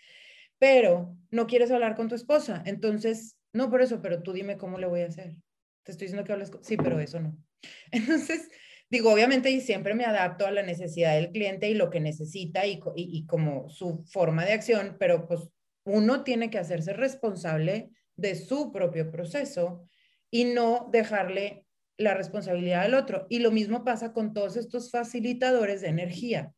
Pero 0.58 1.16
no 1.30 1.46
quieres 1.46 1.70
hablar 1.70 1.94
con 1.94 2.08
tu 2.08 2.14
esposa. 2.14 2.62
Entonces, 2.66 3.36
no 3.52 3.70
por 3.70 3.82
eso, 3.82 4.00
pero 4.02 4.22
tú 4.22 4.32
dime 4.32 4.58
cómo 4.58 4.78
le 4.78 4.86
voy 4.86 5.02
a 5.02 5.06
hacer. 5.06 5.36
Te 5.84 5.92
estoy 5.92 6.06
diciendo 6.06 6.24
que 6.24 6.32
hables 6.32 6.50
con... 6.50 6.64
Sí, 6.64 6.76
pero 6.76 6.98
eso 7.00 7.20
no. 7.20 7.36
Entonces, 7.92 8.48
digo, 8.90 9.12
obviamente 9.12 9.50
y 9.50 9.60
siempre 9.60 9.94
me 9.94 10.04
adapto 10.04 10.46
a 10.46 10.50
la 10.50 10.62
necesidad 10.62 11.14
del 11.14 11.30
cliente 11.30 11.68
y 11.68 11.74
lo 11.74 11.90
que 11.90 12.00
necesita 12.00 12.66
y, 12.66 12.80
y, 12.96 13.18
y 13.18 13.26
como 13.26 13.68
su 13.68 14.04
forma 14.06 14.44
de 14.44 14.52
acción, 14.52 14.96
pero 14.98 15.26
pues 15.26 15.40
uno 15.84 16.22
tiene 16.22 16.50
que 16.50 16.58
hacerse 16.58 16.92
responsable 16.92 17.90
de 18.16 18.34
su 18.36 18.72
propio 18.72 19.10
proceso 19.10 19.88
y 20.32 20.44
no 20.44 20.88
dejarle 20.90 21.66
la 21.98 22.14
responsabilidad 22.14 22.82
al 22.82 22.94
otro. 22.94 23.26
Y 23.28 23.40
lo 23.40 23.52
mismo 23.52 23.84
pasa 23.84 24.12
con 24.12 24.32
todos 24.32 24.56
estos 24.56 24.90
facilitadores 24.90 25.82
de 25.82 25.88
energía. 25.88 26.54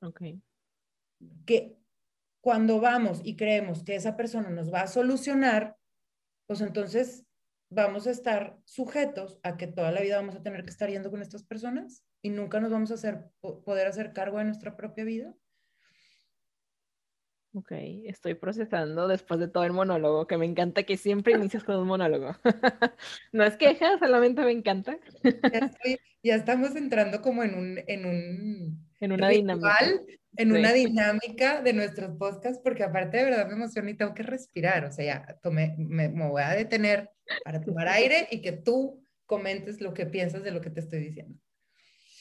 Ok. 0.00 0.22
Que 1.44 1.76
cuando 2.40 2.80
vamos 2.80 3.20
y 3.24 3.36
creemos 3.36 3.82
que 3.82 3.96
esa 3.96 4.16
persona 4.16 4.48
nos 4.48 4.72
va 4.72 4.82
a 4.82 4.86
solucionar, 4.86 5.76
pues 6.46 6.60
entonces 6.60 7.26
vamos 7.68 8.06
a 8.06 8.12
estar 8.12 8.56
sujetos 8.64 9.40
a 9.42 9.56
que 9.56 9.66
toda 9.66 9.90
la 9.90 10.00
vida 10.00 10.16
vamos 10.16 10.36
a 10.36 10.42
tener 10.42 10.64
que 10.64 10.70
estar 10.70 10.88
yendo 10.88 11.10
con 11.10 11.20
estas 11.20 11.42
personas 11.42 12.04
y 12.22 12.30
nunca 12.30 12.60
nos 12.60 12.70
vamos 12.70 12.92
a 12.92 12.94
hacer, 12.94 13.26
poder 13.40 13.88
hacer 13.88 14.12
cargo 14.12 14.38
de 14.38 14.44
nuestra 14.44 14.76
propia 14.76 15.04
vida. 15.04 15.34
Ok, 17.58 17.72
estoy 18.04 18.34
procesando 18.34 19.08
después 19.08 19.40
de 19.40 19.48
todo 19.48 19.64
el 19.64 19.72
monólogo, 19.72 20.28
que 20.28 20.38
me 20.38 20.46
encanta 20.46 20.84
que 20.84 20.96
siempre 20.96 21.32
inicias 21.32 21.64
con 21.64 21.74
un 21.74 21.88
monólogo. 21.88 22.36
no 23.32 23.42
es 23.42 23.56
queja, 23.56 23.98
solamente 23.98 24.42
me 24.42 24.52
encanta. 24.52 24.96
ya, 26.22 26.36
estamos 26.36 26.76
entrando 26.76 27.20
como 27.20 27.42
en 27.42 27.54
un, 27.56 27.80
en 27.88 28.06
un 28.06 28.88
en 29.00 29.12
una 29.12 29.28
dinámica. 29.28 29.76
En 30.36 30.52
una 30.52 30.72
dinámica 30.72 31.60
de 31.62 31.72
nuestros 31.72 32.16
podcasts, 32.16 32.60
porque 32.62 32.84
aparte 32.84 33.16
de 33.16 33.24
verdad 33.24 33.48
me 33.48 33.54
emociona 33.54 33.90
y 33.90 33.96
tengo 33.96 34.14
que 34.14 34.22
respirar. 34.22 34.84
O 34.84 34.92
sea, 34.92 35.04
ya 35.04 35.38
tomé, 35.42 35.74
me, 35.78 36.08
me 36.08 36.28
voy 36.28 36.42
a 36.42 36.50
detener 36.50 37.10
para 37.42 37.60
tomar 37.60 37.88
aire 37.88 38.28
y 38.30 38.40
que 38.40 38.52
tú 38.52 39.02
comentes 39.26 39.80
lo 39.80 39.94
que 39.94 40.06
piensas 40.06 40.44
de 40.44 40.52
lo 40.52 40.60
que 40.60 40.70
te 40.70 40.78
estoy 40.78 41.00
diciendo. 41.00 41.40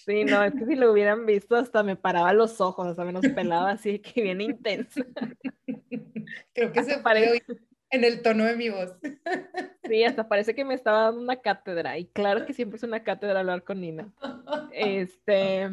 Sí, 0.07 0.23
no, 0.23 0.41
es 0.41 0.53
que 0.53 0.65
si 0.65 0.75
lo 0.75 0.93
hubieran 0.93 1.25
visto 1.25 1.57
hasta 1.57 1.83
me 1.83 1.97
paraba 1.97 2.31
los 2.31 2.61
ojos, 2.61 2.87
hasta 2.87 3.03
menos 3.03 3.27
pelaba 3.35 3.71
así 3.71 3.99
que 3.99 4.21
bien 4.21 4.39
intenso. 4.39 5.01
Creo 6.53 6.71
que 6.71 6.83
se 6.83 6.99
parece 6.99 7.43
en 7.89 8.03
el 8.05 8.21
tono 8.21 8.45
de 8.45 8.55
mi 8.55 8.69
voz. 8.69 8.93
Sí, 9.87 10.03
hasta 10.03 10.27
parece 10.27 10.53
que 10.53 10.65
me 10.65 10.73
estaba 10.73 11.03
dando 11.03 11.21
una 11.21 11.37
cátedra 11.37 11.97
y 11.97 12.07
claro 12.07 12.45
que 12.45 12.51
siempre 12.51 12.75
es 12.75 12.83
una 12.83 13.05
cátedra 13.05 13.39
hablar 13.39 13.63
con 13.63 13.79
Nina. 13.79 14.13
Este, 14.73 15.69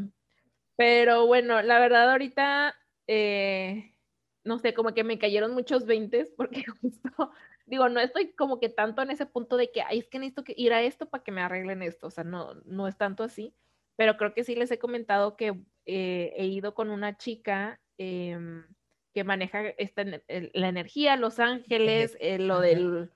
pero 0.77 1.27
bueno, 1.27 1.63
la 1.63 1.81
verdad 1.81 2.13
ahorita, 2.13 2.77
eh, 3.09 3.97
no 4.45 4.61
sé, 4.61 4.73
como 4.73 4.95
que 4.95 5.03
me 5.03 5.19
cayeron 5.19 5.53
muchos 5.53 5.85
veintes 5.85 6.33
porque 6.37 6.63
justo, 6.81 7.33
digo, 7.67 7.89
no 7.89 7.99
estoy 7.99 8.35
como 8.35 8.61
que 8.61 8.69
tanto 8.69 9.03
en 9.03 9.11
ese 9.11 9.27
punto 9.27 9.57
de 9.57 9.73
que, 9.73 9.83
ay, 9.83 9.99
es 9.99 10.09
que 10.09 10.21
necesito 10.21 10.45
que 10.45 10.55
ir 10.57 10.73
a 10.73 10.83
esto 10.83 11.11
para 11.11 11.25
que 11.25 11.33
me 11.33 11.43
arreglen 11.43 11.83
esto, 11.83 12.07
o 12.07 12.11
sea, 12.11 12.23
no, 12.23 12.55
no 12.67 12.87
es 12.87 12.97
tanto 12.97 13.25
así, 13.25 13.53
pero 13.97 14.17
creo 14.17 14.35
que 14.35 14.45
sí 14.45 14.55
les 14.55 14.71
he 14.71 14.79
comentado 14.79 15.37
que 15.37 15.55
eh, 15.87 16.33
he 16.37 16.47
ido 16.47 16.75
con 16.75 16.91
una 16.91 17.17
chica 17.17 17.81
em, 17.99 18.65
que 19.13 19.25
maneja 19.25 19.69
esta, 19.79 20.05
la 20.05 20.69
energía, 20.69 21.17
Los 21.17 21.39
Ángeles, 21.39 22.17
eh, 22.21 22.39
lo 22.39 22.61
del 22.61 23.11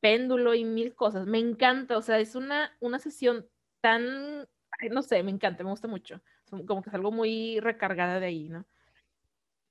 péndulo 0.00 0.54
y 0.54 0.64
mil 0.64 0.94
cosas. 0.94 1.26
Me 1.26 1.38
encanta, 1.38 1.96
o 1.96 2.02
sea, 2.02 2.18
es 2.18 2.34
una, 2.34 2.76
una 2.80 2.98
sesión 2.98 3.48
tan, 3.80 4.48
no 4.90 5.02
sé, 5.02 5.22
me 5.22 5.30
encanta, 5.30 5.62
me 5.64 5.70
gusta 5.70 5.88
mucho. 5.88 6.20
Como 6.66 6.82
que 6.82 6.90
es 6.90 6.94
algo 6.94 7.12
muy 7.12 7.60
recargada 7.60 8.20
de 8.20 8.26
ahí, 8.26 8.48
¿no? 8.48 8.66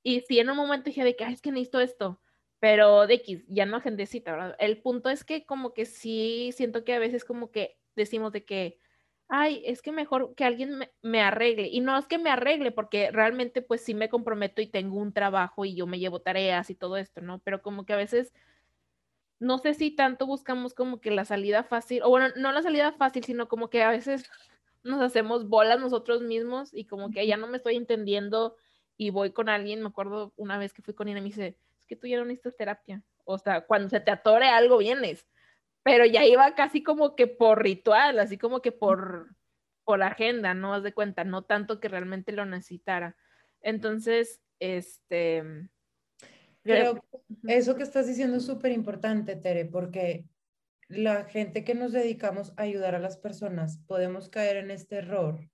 Y 0.02 0.22
sí, 0.22 0.40
en 0.40 0.50
un 0.50 0.58
momento 0.58 0.86
dije 0.86 1.04
de 1.04 1.16
que, 1.16 1.24
es 1.26 1.42
que 1.42 1.52
necesito 1.52 1.80
esto, 1.80 2.20
pero 2.60 3.08
de 3.08 3.16
X, 3.16 3.46
ya 3.48 3.66
no 3.66 3.78
agendecita, 3.78 4.32
¿verdad? 4.32 4.56
El 4.60 4.82
punto 4.82 5.10
es 5.10 5.24
que 5.24 5.46
como 5.46 5.74
que 5.74 5.86
sí, 5.86 6.52
siento 6.54 6.84
que 6.84 6.94
a 6.94 7.00
veces 7.00 7.26
como 7.26 7.52
que 7.52 7.78
decimos 7.96 8.32
de 8.32 8.44
que, 8.46 8.80
ay, 9.36 9.64
es 9.66 9.82
que 9.82 9.92
mejor 9.92 10.36
que 10.36 10.46
alguien 10.46 10.88
me, 11.02 11.22
arregle. 11.22 11.68
Y 11.68 11.82
no 11.82 11.98
es 11.98 12.06
que 12.06 12.20
me 12.20 12.30
arregle, 12.30 12.72
porque 12.72 13.10
realmente 13.12 13.64
pues 13.64 13.82
sí 13.82 13.96
me 13.96 14.08
comprometo 14.08 14.62
y 14.62 14.68
tengo 14.68 14.98
un 15.00 15.12
trabajo 15.12 15.66
y 15.66 15.74
yo 15.76 15.88
me 15.88 15.98
llevo 15.98 16.22
tareas 16.22 16.70
y 16.70 16.76
todo 16.76 16.98
esto, 16.98 17.20
¿no? 17.22 17.40
Pero 17.40 17.64
como 17.64 17.84
que 17.84 17.94
a 17.94 17.98
veces, 17.98 18.32
no 19.40 19.58
sé 19.58 19.74
si 19.74 19.90
tanto 19.90 20.28
buscamos 20.28 20.76
como 20.76 21.02
que 21.02 21.10
la 21.10 21.26
salida 21.26 21.64
fácil, 21.64 22.04
o 22.04 22.10
bueno, 22.10 22.28
no 22.36 22.52
la 22.52 22.62
salida 22.62 22.92
fácil, 22.92 23.24
sino 23.24 23.48
como 23.48 23.72
que 23.72 23.82
a 23.82 23.90
veces 23.90 24.30
nos 24.84 25.02
hacemos 25.02 25.50
bolas 25.50 25.80
nosotros 25.80 26.22
mismos 26.22 26.72
y 26.72 26.86
como 26.86 27.10
que 27.10 27.26
ya 27.26 27.36
no 27.36 27.48
me 27.48 27.58
estoy 27.58 27.76
entendiendo 27.76 28.56
y 28.98 29.10
voy 29.10 29.32
con 29.32 29.50
alguien, 29.50 29.82
me 29.82 29.88
acuerdo 29.90 30.32
una 30.36 30.60
vez 30.60 30.74
que 30.74 30.84
fui 30.84 30.94
con 30.94 31.08
ella 31.08 31.18
y 31.18 31.22
me 31.22 31.30
dice, 31.30 31.58
es 31.80 31.88
que 31.88 31.96
tú 31.96 32.06
ya 32.06 32.18
no 32.18 32.26
necesitas 32.26 32.56
terapia. 32.56 33.02
O 33.26 33.40
sea, 33.40 33.66
cuando 33.66 33.90
se 33.90 34.00
te 34.00 34.12
atore 34.12 34.48
algo 34.50 34.78
vienes 34.78 35.26
pero 35.84 36.06
ya 36.06 36.26
iba 36.26 36.56
casi 36.56 36.82
como 36.82 37.16
que 37.16 37.28
por 37.28 37.62
ritual, 37.62 38.20
así 38.20 38.38
como 38.38 38.62
que 38.62 38.72
por, 38.72 39.36
por 39.84 40.02
agenda, 40.02 40.54
¿no? 40.54 40.74
Haz 40.74 40.84
de 40.84 40.94
cuenta, 40.94 41.24
no 41.24 41.44
tanto 41.44 41.80
que 41.80 41.90
realmente 41.90 42.32
lo 42.32 42.46
necesitara. 42.46 43.18
Entonces, 43.62 44.42
este... 44.60 45.44
Pero 46.62 47.04
eso 47.46 47.76
que 47.76 47.84
estás 47.84 48.08
diciendo 48.08 48.38
es 48.38 48.46
súper 48.46 48.72
importante, 48.72 49.36
Tere, 49.36 49.66
porque 49.66 50.26
la 50.88 51.26
gente 51.26 51.66
que 51.66 51.76
nos 51.76 51.92
dedicamos 51.92 52.54
a 52.56 52.64
ayudar 52.64 52.96
a 52.96 53.00
las 53.00 53.18
personas 53.18 53.80
podemos 53.86 54.30
caer 54.30 54.58
en 54.58 54.72
este 54.72 54.98
error 54.98 55.50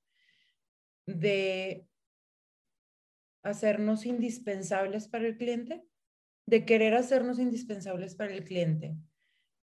de 1.08 1.88
hacernos 3.42 4.06
indispensables 4.06 5.08
para 5.08 5.26
el 5.28 5.38
cliente, 5.38 5.84
de 6.46 6.66
querer 6.66 6.94
hacernos 6.94 7.40
indispensables 7.40 8.14
para 8.14 8.34
el 8.34 8.44
cliente. 8.44 8.96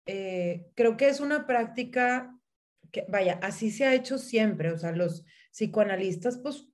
Eh, 0.05 0.67
creo 0.75 0.97
que 0.97 1.07
es 1.07 1.19
una 1.19 1.47
práctica 1.47 2.37
que, 2.91 3.05
vaya, 3.07 3.39
así 3.41 3.71
se 3.71 3.85
ha 3.85 3.93
hecho 3.93 4.17
siempre. 4.17 4.71
O 4.71 4.77
sea, 4.77 4.91
los 4.91 5.23
psicoanalistas, 5.51 6.37
pues 6.37 6.67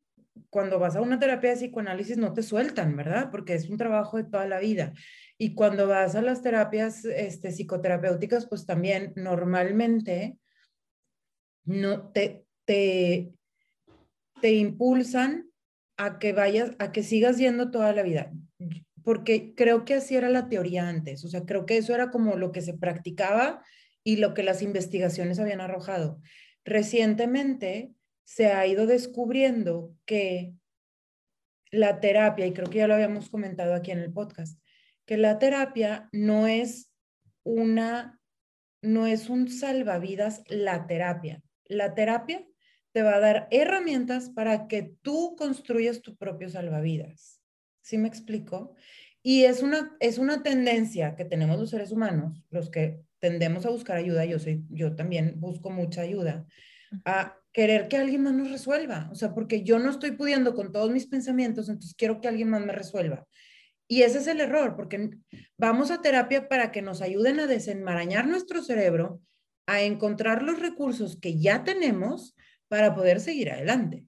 cuando 0.50 0.80
vas 0.80 0.96
a 0.96 1.02
una 1.02 1.20
terapia 1.20 1.52
de 1.52 1.58
psicoanálisis 1.58 2.18
no 2.18 2.34
te 2.34 2.44
sueltan, 2.44 2.96
¿verdad? 2.96 3.30
Porque 3.32 3.54
es 3.54 3.70
un 3.70 3.78
trabajo 3.78 4.18
de 4.18 4.26
toda 4.26 4.46
la 4.48 4.60
vida. 4.60 4.94
Y 5.38 5.56
cuando 5.56 5.88
vas 5.88 6.16
a 6.16 6.22
las 6.22 6.42
terapias 6.42 7.06
este, 7.06 7.52
psicoterapéuticas, 7.52 8.48
pues 8.48 8.66
también 8.66 9.14
normalmente 9.16 10.38
no 11.66 12.10
te, 12.12 12.46
te, 12.66 13.32
te 14.42 14.52
impulsan 14.54 15.50
a 15.98 16.20
que 16.20 16.34
vayas, 16.34 16.72
a 16.80 16.92
que 16.92 17.04
sigas 17.04 17.38
yendo 17.38 17.72
toda 17.72 17.94
la 17.94 18.04
vida 18.04 18.32
porque 19.03 19.53
creo 19.55 19.86
que 19.86 19.96
así 19.96 20.15
era 20.15 20.29
la 20.29 20.50
teoría 20.50 20.88
antes, 20.88 21.24
o 21.25 21.27
sea, 21.27 21.46
creo 21.46 21.65
que 21.65 21.77
eso 21.77 21.93
era 21.93 22.12
como 22.12 22.36
lo 22.36 22.51
que 22.51 22.62
se 22.62 22.74
practicaba 22.74 23.63
y 24.03 24.17
lo 24.17 24.34
que 24.34 24.43
las 24.43 24.62
investigaciones 24.62 25.39
habían 25.39 25.62
arrojado. 25.62 26.22
Recientemente 26.63 27.91
se 28.24 28.48
ha 28.48 28.65
ido 28.65 28.88
descubriendo 28.88 29.96
que 30.05 30.53
la 31.72 32.00
terapia, 32.00 32.46
y 32.46 32.53
creo 32.53 32.70
que 32.70 32.79
ya 32.79 32.88
lo 32.88 32.96
habíamos 32.96 33.29
comentado 33.29 33.74
aquí 33.74 33.91
en 33.91 34.00
el 34.00 34.12
podcast, 34.12 34.60
que 35.05 35.17
la 35.17 35.39
terapia 35.39 36.10
no 36.12 36.48
es 36.48 36.91
una, 37.43 38.20
no 38.81 39.08
es 39.08 39.29
un 39.29 39.50
salvavidas 39.50 40.43
la 40.48 40.86
terapia. 40.88 41.41
La 41.65 41.96
terapia 41.96 42.46
te 42.91 43.01
va 43.01 43.15
a 43.15 43.20
dar 43.20 43.48
herramientas 43.51 44.29
para 44.29 44.67
que 44.67 44.96
tú 45.01 45.36
construyas 45.38 46.01
tu 46.01 46.15
propio 46.17 46.50
salvavidas. 46.50 47.41
¿Sí 47.82 47.98
me 47.98 48.08
explico? 48.08 48.76
Y 49.24 49.44
es 49.44 49.62
una, 49.62 49.96
es 50.00 50.18
una 50.18 50.42
tendencia 50.44 51.16
que 51.16 51.26
tenemos 51.26 51.60
los 51.60 51.70
seres 51.70 51.92
humanos, 51.92 52.44
los 52.50 52.70
que 52.70 53.02
tendemos 53.20 53.66
a 53.66 53.70
buscar 53.70 53.98
ayuda, 53.98 54.26
yo, 54.26 54.40
soy, 54.40 54.66
yo 54.70 54.96
también 54.96 55.36
busco 55.40 55.70
mucha 55.70 56.02
ayuda, 56.02 56.46
a 57.06 57.38
querer 57.54 57.88
que 57.88 57.98
alguien 57.98 58.24
más 58.24 58.34
nos 58.34 58.50
resuelva. 58.50 59.10
O 59.12 59.16
sea, 59.16 59.34
porque 59.34 59.64
yo 59.64 59.78
no 59.78 59.90
estoy 59.90 60.12
pudiendo 60.12 60.56
con 60.56 60.72
todos 60.72 60.92
mis 60.92 61.06
pensamientos, 61.06 61.70
entonces 61.70 61.96
quiero 61.96 62.20
que 62.20 62.28
alguien 62.28 62.50
más 62.50 62.66
me 62.66 62.74
resuelva. 62.74 63.28
Y 63.88 64.04
ese 64.04 64.20
es 64.20 64.28
el 64.28 64.40
error, 64.40 64.76
porque 64.76 65.12
vamos 65.58 65.92
a 65.92 66.02
terapia 66.02 66.48
para 66.48 66.72
que 66.72 66.82
nos 66.82 67.02
ayuden 67.02 67.40
a 67.40 67.48
desenmarañar 67.48 68.26
nuestro 68.28 68.64
cerebro, 68.64 69.22
a 69.68 69.82
encontrar 69.82 70.44
los 70.44 70.60
recursos 70.60 71.20
que 71.20 71.40
ya 71.40 71.64
tenemos 71.64 72.36
para 72.68 72.96
poder 72.96 73.20
seguir 73.20 73.52
adelante. 73.52 74.06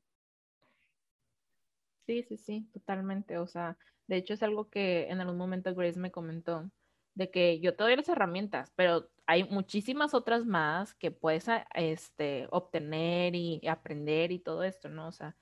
Sí, 2.05 2.23
sí, 2.23 2.37
sí, 2.37 2.69
totalmente. 2.73 3.37
O 3.37 3.47
sea, 3.47 3.77
de 4.07 4.17
hecho 4.17 4.33
es 4.33 4.43
algo 4.43 4.69
que 4.69 5.07
en 5.09 5.21
algún 5.21 5.37
momento 5.37 5.73
Grace 5.73 5.99
me 5.99 6.11
comentó, 6.11 6.69
de 7.15 7.29
que 7.29 7.59
yo 7.59 7.75
te 7.75 7.83
doy 7.83 7.95
las 7.95 8.09
herramientas, 8.09 8.71
pero 8.75 9.09
hay 9.25 9.43
muchísimas 9.45 10.13
otras 10.13 10.45
más 10.45 10.93
que 10.93 11.11
puedes 11.11 11.45
este, 11.75 12.47
obtener 12.51 13.35
y 13.35 13.61
aprender 13.67 14.31
y 14.31 14.39
todo 14.39 14.63
esto, 14.63 14.89
¿no? 14.89 15.07
O 15.07 15.11
sea, 15.11 15.35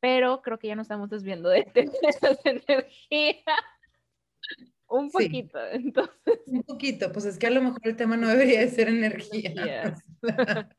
pero 0.00 0.40
creo 0.42 0.58
que 0.58 0.68
ya 0.68 0.74
nos 0.74 0.86
estamos 0.86 1.10
desviando 1.10 1.50
de 1.50 1.66
esa 2.02 2.36
energía. 2.44 3.44
Un 4.88 5.10
poquito, 5.10 5.58
entonces. 5.72 6.40
Un 6.46 6.62
poquito, 6.64 7.12
pues 7.12 7.26
es 7.26 7.38
que 7.38 7.46
a 7.46 7.50
lo 7.50 7.62
mejor 7.62 7.80
el 7.84 7.96
tema 7.96 8.16
no 8.16 8.28
debería 8.28 8.60
de 8.60 8.68
ser 8.68 8.88
energía. 8.88 9.94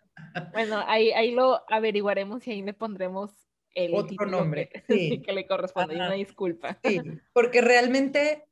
bueno, 0.51 0.83
ahí, 0.87 1.11
ahí 1.11 1.31
lo 1.31 1.61
averiguaremos 1.71 2.45
y 2.47 2.51
ahí 2.51 2.61
le 2.61 2.73
pondremos 2.73 3.31
el 3.73 3.93
otro 3.93 4.25
nombre 4.25 4.69
que, 4.87 5.21
que 5.25 5.33
le 5.33 5.47
corresponde. 5.47 5.95
Una 5.95 6.11
disculpa. 6.13 6.79
Sí, 6.83 6.99
porque 7.33 7.61
realmente 7.61 8.45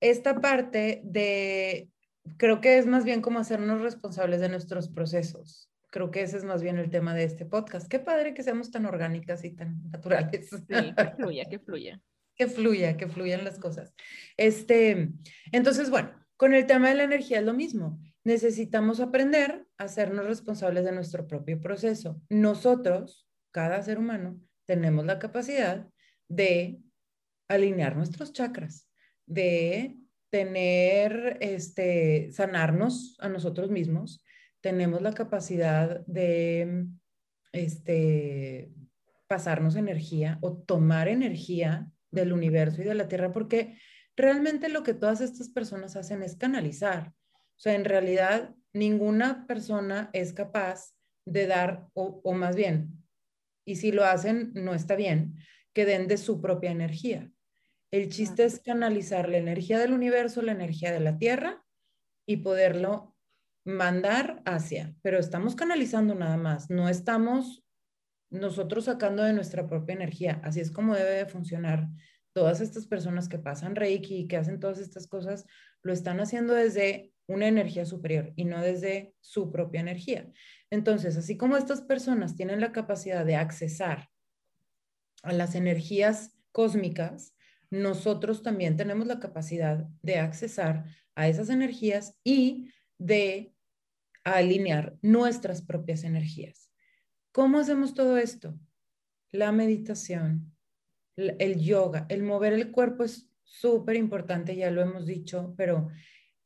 esta 0.00 0.40
parte 0.40 1.00
de, 1.04 1.90
creo 2.36 2.60
que 2.60 2.78
es 2.78 2.86
más 2.86 3.04
bien 3.04 3.22
como 3.22 3.38
hacernos 3.38 3.80
responsables 3.80 4.40
de 4.40 4.48
nuestros 4.48 4.88
procesos. 4.88 5.70
Creo 5.90 6.10
que 6.10 6.22
ese 6.22 6.36
es 6.36 6.44
más 6.44 6.62
bien 6.62 6.78
el 6.78 6.90
tema 6.90 7.14
de 7.14 7.24
este 7.24 7.46
podcast. 7.46 7.88
Qué 7.88 8.00
padre 8.00 8.34
que 8.34 8.42
seamos 8.42 8.70
tan 8.70 8.84
orgánicas 8.84 9.44
y 9.44 9.50
tan 9.50 9.80
naturales. 9.90 10.50
Sí, 10.50 10.66
que 10.68 11.10
fluya, 11.16 11.44
que 11.44 11.58
fluya. 11.58 12.00
que 12.36 12.46
fluya, 12.48 12.96
que 12.96 13.08
fluyan 13.08 13.44
las 13.44 13.58
cosas. 13.58 13.94
Este, 14.36 15.10
entonces, 15.52 15.90
bueno, 15.90 16.10
con 16.36 16.52
el 16.54 16.66
tema 16.66 16.88
de 16.88 16.96
la 16.96 17.04
energía 17.04 17.38
es 17.38 17.44
lo 17.44 17.54
mismo. 17.54 18.00
Necesitamos 18.24 19.00
aprender 19.00 19.66
a 19.78 19.84
hacernos 19.84 20.26
responsables 20.26 20.84
de 20.84 20.92
nuestro 20.92 21.26
propio 21.26 21.60
proceso. 21.60 22.20
Nosotros, 22.28 23.28
cada 23.52 23.82
ser 23.82 23.98
humano, 23.98 24.40
tenemos 24.66 25.04
la 25.04 25.18
capacidad 25.18 25.88
de 26.28 26.80
alinear 27.48 27.96
nuestros 27.96 28.32
chakras, 28.32 28.88
de 29.26 29.96
tener, 30.30 31.38
este, 31.40 32.30
sanarnos 32.32 33.16
a 33.20 33.28
nosotros 33.28 33.70
mismos, 33.70 34.24
tenemos 34.60 35.02
la 35.02 35.12
capacidad 35.12 36.04
de, 36.06 36.86
este, 37.52 38.72
pasarnos 39.28 39.76
energía 39.76 40.38
o 40.40 40.56
tomar 40.56 41.08
energía 41.08 41.88
del 42.10 42.32
universo 42.32 42.82
y 42.82 42.84
de 42.84 42.94
la 42.94 43.08
Tierra, 43.08 43.32
porque 43.32 43.78
realmente 44.16 44.68
lo 44.68 44.82
que 44.82 44.94
todas 44.94 45.20
estas 45.20 45.48
personas 45.48 45.96
hacen 45.96 46.22
es 46.22 46.36
canalizar. 46.36 47.12
O 47.34 47.60
sea, 47.60 47.74
en 47.74 47.84
realidad, 47.84 48.54
ninguna 48.72 49.46
persona 49.46 50.10
es 50.12 50.32
capaz 50.32 50.94
de 51.24 51.46
dar, 51.46 51.86
o, 51.94 52.20
o 52.24 52.32
más 52.32 52.56
bien, 52.56 53.03
y 53.64 53.76
si 53.76 53.92
lo 53.92 54.04
hacen, 54.04 54.52
no 54.54 54.74
está 54.74 54.96
bien, 54.96 55.36
que 55.72 55.84
den 55.84 56.08
de 56.08 56.16
su 56.16 56.40
propia 56.40 56.70
energía. 56.70 57.30
El 57.90 58.08
chiste 58.08 58.44
es 58.44 58.60
canalizar 58.60 59.28
la 59.28 59.38
energía 59.38 59.78
del 59.78 59.92
universo, 59.92 60.42
la 60.42 60.52
energía 60.52 60.92
de 60.92 61.00
la 61.00 61.16
Tierra 61.16 61.64
y 62.26 62.38
poderlo 62.38 63.14
mandar 63.64 64.42
hacia, 64.44 64.94
pero 65.02 65.18
estamos 65.18 65.54
canalizando 65.54 66.14
nada 66.14 66.36
más, 66.36 66.70
no 66.70 66.88
estamos 66.88 67.64
nosotros 68.30 68.86
sacando 68.86 69.22
de 69.22 69.32
nuestra 69.32 69.66
propia 69.66 69.94
energía. 69.94 70.40
Así 70.42 70.60
es 70.60 70.70
como 70.70 70.94
debe 70.94 71.10
de 71.10 71.26
funcionar. 71.26 71.88
Todas 72.32 72.60
estas 72.60 72.86
personas 72.86 73.28
que 73.28 73.38
pasan 73.38 73.76
Reiki 73.76 74.16
y 74.16 74.26
que 74.26 74.36
hacen 74.36 74.58
todas 74.58 74.80
estas 74.80 75.06
cosas, 75.06 75.46
lo 75.82 75.92
están 75.92 76.20
haciendo 76.20 76.52
desde 76.52 77.12
una 77.26 77.46
energía 77.46 77.86
superior 77.86 78.32
y 78.34 78.44
no 78.44 78.60
desde 78.60 79.14
su 79.20 79.52
propia 79.52 79.80
energía. 79.80 80.28
Entonces, 80.74 81.16
así 81.16 81.36
como 81.36 81.56
estas 81.56 81.82
personas 81.82 82.34
tienen 82.34 82.60
la 82.60 82.72
capacidad 82.72 83.24
de 83.24 83.36
accesar 83.36 84.10
a 85.22 85.32
las 85.32 85.54
energías 85.54 86.36
cósmicas, 86.50 87.32
nosotros 87.70 88.42
también 88.42 88.76
tenemos 88.76 89.06
la 89.06 89.20
capacidad 89.20 89.86
de 90.02 90.18
accesar 90.18 90.84
a 91.14 91.28
esas 91.28 91.48
energías 91.48 92.16
y 92.24 92.72
de 92.98 93.54
alinear 94.24 94.96
nuestras 95.00 95.62
propias 95.62 96.02
energías. 96.02 96.72
¿Cómo 97.30 97.60
hacemos 97.60 97.94
todo 97.94 98.18
esto? 98.18 98.58
La 99.30 99.52
meditación, 99.52 100.56
el 101.14 101.60
yoga, 101.60 102.04
el 102.08 102.24
mover 102.24 102.52
el 102.52 102.72
cuerpo 102.72 103.04
es 103.04 103.30
súper 103.44 103.94
importante, 103.94 104.56
ya 104.56 104.72
lo 104.72 104.82
hemos 104.82 105.06
dicho, 105.06 105.54
pero 105.56 105.86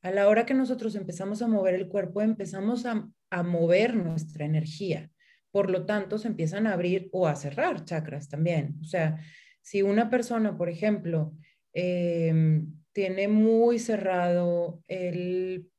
a 0.02 0.10
la 0.10 0.28
hora 0.28 0.44
que 0.44 0.52
nosotros 0.52 0.94
empezamos 0.96 1.40
a 1.40 1.48
mover 1.48 1.74
el 1.74 1.88
cuerpo, 1.88 2.20
empezamos 2.20 2.84
a, 2.84 3.08
mover 3.42 3.94
nuestra 3.94 4.44
energía. 4.44 5.10
Por 5.50 5.70
lo 5.70 5.86
tanto, 5.86 6.18
se 6.18 6.28
empiezan 6.28 6.66
a 6.66 6.74
abrir 6.74 7.08
o 7.12 7.26
a 7.26 7.36
cerrar 7.36 7.84
chakras 7.84 8.28
también. 8.28 8.76
O 8.80 8.84
sea, 8.84 9.18
si 9.60 9.82
una 9.82 10.10
persona, 10.10 10.56
por 10.56 10.68
ejemplo, 10.68 11.34
em, 11.72 12.74
tiene 12.92 13.28
muy 13.28 13.78
cerrado 13.78 14.82
el 14.88 15.70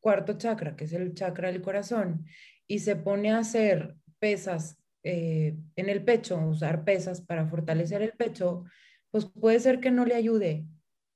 cuarto 0.00 0.34
chakra, 0.38 0.76
que 0.76 0.84
es 0.84 0.92
el 0.92 1.14
chakra 1.14 1.52
del 1.52 1.62
corazón, 1.62 2.26
y 2.66 2.80
se 2.80 2.96
pone 2.96 3.30
a 3.30 3.38
hacer 3.38 3.96
pesas 4.18 4.78
eh, 5.02 5.56
en 5.76 5.88
el 5.88 6.04
pecho, 6.04 6.38
usar 6.38 6.84
pesas 6.84 7.20
para 7.22 7.46
fortalecer 7.46 8.02
el 8.02 8.12
pecho, 8.12 8.64
pues 9.10 9.26
puede 9.26 9.58
ser 9.60 9.80
que 9.80 9.90
no 9.90 10.04
le 10.04 10.14
ayude 10.14 10.66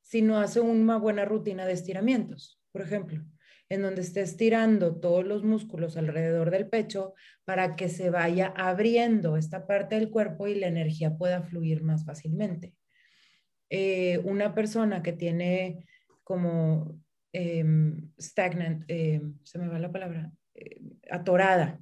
si 0.00 0.22
no 0.22 0.38
hace 0.38 0.60
una 0.60 0.96
buena 0.96 1.24
rutina 1.24 1.66
de 1.66 1.72
estiramientos, 1.72 2.60
por 2.72 2.82
ejemplo, 2.82 3.24
en 3.68 3.83
donde 3.83 4.02
esté 4.02 4.21
estirando 4.21 4.97
todos 5.00 5.25
los 5.25 5.42
músculos 5.42 5.97
alrededor 5.97 6.50
del 6.50 6.68
pecho 6.68 7.14
para 7.44 7.76
que 7.76 7.88
se 7.88 8.11
vaya 8.11 8.52
abriendo 8.56 9.37
esta 9.37 9.66
parte 9.66 9.94
del 9.97 10.11
cuerpo 10.11 10.47
y 10.47 10.54
la 10.54 10.66
energía 10.66 11.16
pueda 11.16 11.42
fluir 11.42 11.83
más 11.83 12.04
fácilmente. 12.04 12.75
Eh, 13.71 14.18
una 14.25 14.54
persona 14.54 15.02
que 15.02 15.12
tiene 15.12 15.87
como 16.23 17.00
em, 17.33 18.11
stagnant, 18.21 18.85
em, 18.88 19.38
se 19.42 19.59
me 19.59 19.68
va 19.68 19.78
la 19.78 19.90
palabra, 19.90 20.30
eh, 20.54 20.80
atorada 21.11 21.80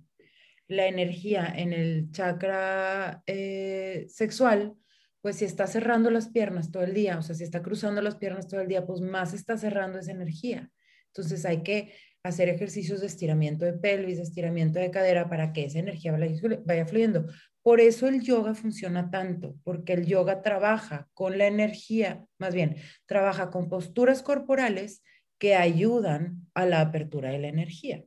la 0.69 0.87
energía 0.87 1.53
en 1.55 1.73
el 1.73 2.11
chakra 2.11 3.23
eh, 3.27 4.07
sexual, 4.09 4.75
pues 5.21 5.37
si 5.37 5.45
está 5.45 5.67
cerrando 5.67 6.11
las 6.11 6.29
piernas 6.31 6.71
todo 6.71 6.83
el 6.83 6.95
día, 6.95 7.19
o 7.19 7.23
sea, 7.23 7.35
si 7.35 7.45
está 7.45 7.63
cruzando 7.63 8.01
las 8.03 8.17
piernas 8.17 8.49
todo 8.49 8.61
el 8.61 8.69
día, 8.69 8.87
pues 8.87 9.01
más 9.01 9.35
está 9.35 9.57
cerrando 9.57 9.99
esa 9.99 10.13
energía. 10.13 10.71
Entonces 11.15 11.45
hay 11.45 11.63
que 11.63 11.95
hacer 12.23 12.49
ejercicios 12.49 13.01
de 13.01 13.07
estiramiento 13.07 13.65
de 13.65 13.73
pelvis, 13.73 14.17
de 14.17 14.23
estiramiento 14.23 14.79
de 14.79 14.91
cadera 14.91 15.29
para 15.29 15.53
que 15.53 15.65
esa 15.65 15.79
energía 15.79 16.17
vaya 16.65 16.87
fluyendo. 16.87 17.27
Por 17.63 17.81
eso 17.81 18.09
el 18.09 18.23
yoga 18.23 18.55
funciona 18.55 19.11
tanto, 19.11 19.57
porque 19.65 19.93
el 19.93 20.07
yoga 20.07 20.43
trabaja 20.43 21.09
con 21.15 21.39
la 21.39 21.47
energía, 21.47 22.25
más 22.39 22.55
bien, 22.55 22.77
trabaja 23.07 23.51
con 23.51 23.69
posturas 23.69 24.23
corporales 24.23 25.03
que 25.39 25.55
ayudan 25.55 26.49
a 26.55 26.67
la 26.67 26.81
apertura 26.81 27.31
de 27.31 27.39
la 27.39 27.49
energía. 27.49 28.05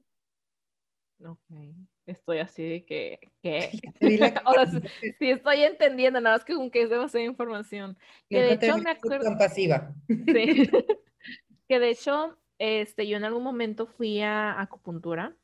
Okay 1.20 1.76
estoy 2.06 2.40
así 2.40 2.64
de 2.64 2.86
que, 2.86 3.20
que... 3.42 3.70
Ahora 4.46 4.66
sí, 5.20 5.30
estoy 5.30 5.64
entendiendo, 5.64 6.22
nada 6.22 6.38
más 6.38 6.46
que 6.46 6.56
con 6.56 6.70
que 6.70 6.84
es 6.84 6.90
demasiada 6.90 7.26
información. 7.26 7.98
Que 8.30 8.42
de 8.42 8.54
hecho 8.54 8.78
me 8.78 8.92
acuerdo... 8.92 9.38
pasiva. 9.38 9.94
Sí. 10.08 10.70
que 11.68 11.80
de 11.80 11.90
hecho, 11.90 12.38
este, 12.58 13.08
yo 13.08 13.18
en 13.18 13.26
algún 13.26 13.44
momento 13.44 13.86
fui 13.86 14.22
a 14.22 14.60
acupuntura 14.60 15.36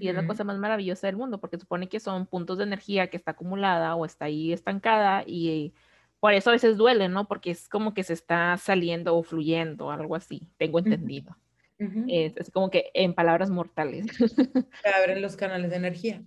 y 0.00 0.08
es 0.08 0.14
la 0.14 0.26
cosa 0.26 0.42
más 0.42 0.58
maravillosa 0.58 1.06
del 1.06 1.16
mundo 1.16 1.38
porque 1.38 1.56
supone 1.56 1.88
que 1.88 2.00
son 2.00 2.26
puntos 2.26 2.58
de 2.58 2.64
energía 2.64 3.10
que 3.10 3.16
está 3.16 3.30
acumulada 3.30 3.94
o 3.94 4.04
está 4.04 4.24
ahí 4.24 4.52
estancada 4.52 5.22
y 5.24 5.72
por 6.18 6.34
eso 6.34 6.50
a 6.50 6.54
veces 6.54 6.76
duele, 6.76 7.08
¿no? 7.08 7.28
Porque 7.28 7.52
es 7.52 7.68
como 7.68 7.94
que 7.94 8.02
se 8.02 8.12
está 8.12 8.56
saliendo 8.56 9.16
o 9.16 9.22
fluyendo, 9.22 9.92
algo 9.92 10.16
así, 10.16 10.48
tengo 10.56 10.80
entendido 10.80 11.36
es, 11.78 12.50
como 12.50 12.70
que 12.70 12.90
en 12.94 13.14
palabras 13.14 13.50
mortales. 13.50 14.06
Se 14.82 14.88
abren 14.88 15.22
los 15.22 15.36
canales 15.36 15.70
de 15.70 15.76
energía. 15.76 16.22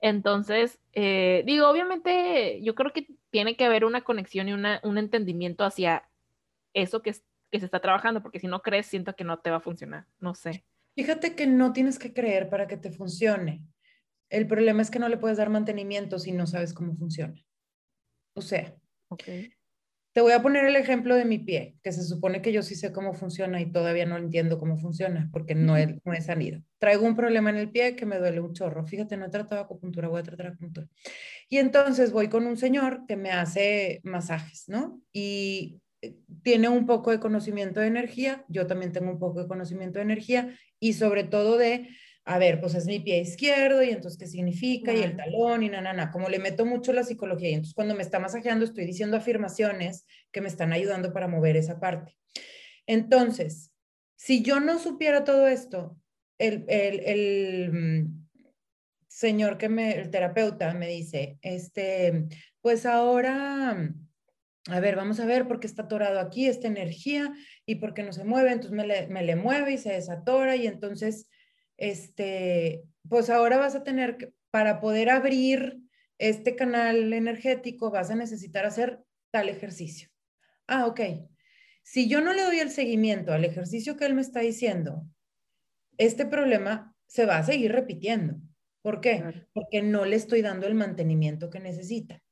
Entonces, 0.00 0.80
eh, 0.92 1.42
digo, 1.46 1.68
obviamente 1.68 2.60
yo 2.62 2.74
creo 2.74 2.92
que 2.92 3.06
tiene 3.30 3.56
que 3.56 3.64
haber 3.64 3.84
una 3.84 4.02
conexión 4.02 4.48
y 4.48 4.52
un 4.52 4.98
entendimiento 4.98 5.64
hacia 5.64 6.08
eso 6.74 7.02
que, 7.02 7.14
que 7.54 7.60
se 7.60 7.66
está 7.66 7.78
trabajando, 7.78 8.20
porque 8.20 8.40
si 8.40 8.48
no 8.48 8.62
crees, 8.62 8.86
siento 8.86 9.14
que 9.14 9.22
no 9.22 9.38
te 9.38 9.48
va 9.48 9.58
a 9.58 9.60
funcionar, 9.60 10.08
no 10.18 10.34
sé. 10.34 10.64
Fíjate 10.96 11.36
que 11.36 11.46
no 11.46 11.72
tienes 11.72 12.00
que 12.00 12.12
creer 12.12 12.50
para 12.50 12.66
que 12.66 12.76
te 12.76 12.90
funcione. 12.90 13.64
El 14.28 14.48
problema 14.48 14.82
es 14.82 14.90
que 14.90 14.98
no 14.98 15.08
le 15.08 15.18
puedes 15.18 15.38
dar 15.38 15.50
mantenimiento 15.50 16.18
si 16.18 16.32
no 16.32 16.48
sabes 16.48 16.74
cómo 16.74 16.96
funciona. 16.96 17.40
O 18.34 18.42
sea, 18.42 18.74
okay. 19.06 19.52
Te 20.14 20.20
voy 20.20 20.32
a 20.32 20.42
poner 20.42 20.64
el 20.64 20.74
ejemplo 20.74 21.14
de 21.14 21.24
mi 21.24 21.38
pie, 21.38 21.76
que 21.82 21.92
se 21.92 22.02
supone 22.02 22.42
que 22.42 22.52
yo 22.52 22.62
sí 22.62 22.74
sé 22.74 22.92
cómo 22.92 23.14
funciona 23.14 23.60
y 23.60 23.70
todavía 23.70 24.06
no 24.06 24.16
entiendo 24.16 24.58
cómo 24.58 24.76
funciona 24.76 25.28
porque 25.32 25.56
no 25.56 25.76
he, 25.76 26.00
no 26.04 26.12
he 26.12 26.20
salido. 26.20 26.60
Traigo 26.78 27.04
un 27.04 27.14
problema 27.14 27.50
en 27.50 27.56
el 27.56 27.70
pie 27.70 27.94
que 27.94 28.06
me 28.06 28.18
duele 28.18 28.40
un 28.40 28.52
chorro. 28.52 28.84
Fíjate, 28.84 29.16
no 29.16 29.26
he 29.26 29.30
tratado 29.30 29.60
acupuntura, 29.60 30.06
voy 30.06 30.20
a 30.20 30.24
tratar 30.24 30.48
acupuntura. 30.48 30.88
Y 31.48 31.58
entonces 31.58 32.12
voy 32.12 32.28
con 32.28 32.46
un 32.46 32.56
señor 32.56 33.06
que 33.06 33.16
me 33.16 33.32
hace 33.32 34.00
masajes, 34.04 34.68
¿no? 34.68 35.00
Y 35.12 35.80
tiene 36.42 36.68
un 36.68 36.86
poco 36.86 37.10
de 37.10 37.20
conocimiento 37.20 37.80
de 37.80 37.86
energía, 37.86 38.44
yo 38.48 38.66
también 38.66 38.92
tengo 38.92 39.10
un 39.10 39.18
poco 39.18 39.42
de 39.42 39.48
conocimiento 39.48 39.98
de 39.98 40.04
energía 40.04 40.58
y 40.80 40.94
sobre 40.94 41.24
todo 41.24 41.58
de 41.58 41.88
a 42.26 42.38
ver, 42.38 42.58
pues 42.58 42.74
es 42.74 42.86
mi 42.86 43.00
pie 43.00 43.20
izquierdo 43.20 43.82
y 43.82 43.90
entonces 43.90 44.18
qué 44.18 44.26
significa 44.26 44.94
y 44.94 45.02
el 45.02 45.14
talón 45.14 45.62
y 45.62 45.68
na, 45.68 45.82
na, 45.82 45.92
na, 45.92 46.10
como 46.10 46.30
le 46.30 46.38
meto 46.38 46.64
mucho 46.64 46.92
la 46.94 47.04
psicología 47.04 47.50
y 47.50 47.54
entonces 47.54 47.74
cuando 47.74 47.94
me 47.94 48.02
está 48.02 48.18
masajeando 48.18 48.64
estoy 48.64 48.86
diciendo 48.86 49.18
afirmaciones 49.18 50.06
que 50.32 50.40
me 50.40 50.48
están 50.48 50.72
ayudando 50.72 51.12
para 51.12 51.28
mover 51.28 51.56
esa 51.56 51.78
parte. 51.78 52.16
Entonces, 52.86 53.72
si 54.16 54.42
yo 54.42 54.58
no 54.58 54.78
supiera 54.78 55.24
todo 55.24 55.48
esto, 55.48 55.98
el, 56.38 56.64
el, 56.68 57.00
el 57.00 57.72
mm, 57.72 58.26
señor 59.06 59.58
que 59.58 59.68
me, 59.68 59.92
el 59.92 60.10
terapeuta 60.10 60.72
me 60.72 60.88
dice, 60.88 61.38
este, 61.42 62.26
pues 62.60 62.86
ahora, 62.86 63.94
a 64.70 64.80
ver, 64.80 64.96
vamos 64.96 65.20
a 65.20 65.26
ver 65.26 65.46
por 65.46 65.60
qué 65.60 65.66
está 65.66 65.82
atorado 65.82 66.20
aquí 66.20 66.46
esta 66.46 66.68
energía 66.68 67.32
y 67.66 67.76
por 67.76 67.92
qué 67.92 68.02
no 68.02 68.12
se 68.12 68.24
mueve, 68.24 68.52
entonces 68.52 68.72
me 68.72 68.86
le, 68.86 69.06
me 69.08 69.22
le 69.22 69.36
mueve 69.36 69.72
y 69.72 69.78
se 69.78 69.92
desatora 69.92 70.56
y 70.56 70.66
entonces 70.66 71.28
este, 71.76 72.82
pues 73.08 73.30
ahora 73.30 73.58
vas 73.58 73.74
a 73.74 73.84
tener 73.84 74.16
que, 74.16 74.32
para 74.50 74.80
poder 74.80 75.10
abrir 75.10 75.80
este 76.18 76.56
canal 76.56 77.12
energético, 77.12 77.90
vas 77.90 78.10
a 78.10 78.14
necesitar 78.14 78.64
hacer 78.64 79.00
tal 79.30 79.48
ejercicio. 79.48 80.08
Ah, 80.66 80.86
ok. 80.86 81.00
Si 81.82 82.08
yo 82.08 82.20
no 82.20 82.32
le 82.32 82.42
doy 82.42 82.60
el 82.60 82.70
seguimiento 82.70 83.32
al 83.32 83.44
ejercicio 83.44 83.96
que 83.96 84.06
él 84.06 84.14
me 84.14 84.22
está 84.22 84.40
diciendo, 84.40 85.04
este 85.98 86.24
problema 86.24 86.94
se 87.06 87.26
va 87.26 87.38
a 87.38 87.44
seguir 87.44 87.72
repitiendo. 87.72 88.36
¿Por 88.80 89.00
qué? 89.00 89.46
Porque 89.52 89.82
no 89.82 90.04
le 90.04 90.16
estoy 90.16 90.40
dando 90.40 90.66
el 90.66 90.74
mantenimiento 90.74 91.50
que 91.50 91.60
necesita. 91.60 92.22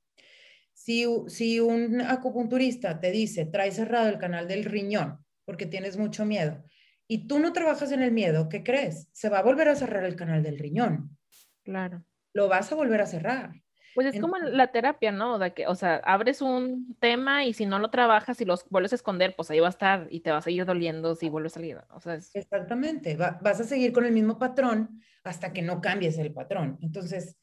Si, 0.83 1.07
si 1.29 1.61
un 1.61 2.01
acupunturista 2.01 2.99
te 2.99 3.13
dice, 3.13 3.47
trae 3.47 3.71
cerrado 3.71 4.09
el 4.09 4.19
canal 4.19 4.49
del 4.49 4.65
riñón 4.65 5.25
porque 5.45 5.67
tienes 5.67 5.97
mucho 5.97 6.25
miedo, 6.25 6.65
y 7.07 7.29
tú 7.29 7.39
no 7.39 7.53
trabajas 7.53 7.93
en 7.93 8.03
el 8.03 8.11
miedo, 8.11 8.49
¿qué 8.49 8.65
crees? 8.65 9.09
Se 9.13 9.29
va 9.29 9.39
a 9.39 9.43
volver 9.43 9.69
a 9.69 9.77
cerrar 9.77 10.03
el 10.05 10.17
canal 10.17 10.43
del 10.43 10.59
riñón. 10.59 11.17
Claro. 11.63 12.05
Lo 12.33 12.49
vas 12.49 12.73
a 12.73 12.75
volver 12.75 13.01
a 13.01 13.07
cerrar. 13.07 13.53
Pues 13.95 14.13
es 14.13 14.21
como 14.21 14.39
la 14.39 14.73
terapia, 14.73 15.13
¿no? 15.13 15.39
De 15.39 15.53
que, 15.53 15.69
o 15.69 15.75
sea, 15.77 15.97
abres 15.97 16.43
un 16.43 16.97
tema 16.99 17.45
y 17.45 17.53
si 17.53 17.67
no 17.67 17.79
lo 17.79 17.91
trabajas 17.91 18.41
y 18.41 18.45
los 18.45 18.69
vuelves 18.71 18.93
a 18.93 18.97
esconder, 18.97 19.35
pues 19.37 19.51
ahí 19.51 19.61
va 19.61 19.67
a 19.67 19.71
estar 19.71 20.09
y 20.11 20.21
te 20.21 20.33
va 20.33 20.39
a 20.39 20.43
seguir 20.43 20.65
doliendo 20.65 21.15
si 21.15 21.29
vuelves 21.29 21.53
a 21.53 21.55
salir. 21.55 21.79
O 21.91 22.01
sea, 22.01 22.15
Exactamente, 22.15 23.17
vas 23.17 23.61
a 23.61 23.65
seguir 23.65 23.93
con 23.93 24.05
el 24.05 24.13
mismo 24.13 24.39
patrón 24.39 25.01
hasta 25.23 25.53
que 25.53 25.63
no 25.63 25.81
cambies 25.81 26.19
el 26.19 26.33
patrón. 26.33 26.79
Entonces, 26.81 27.37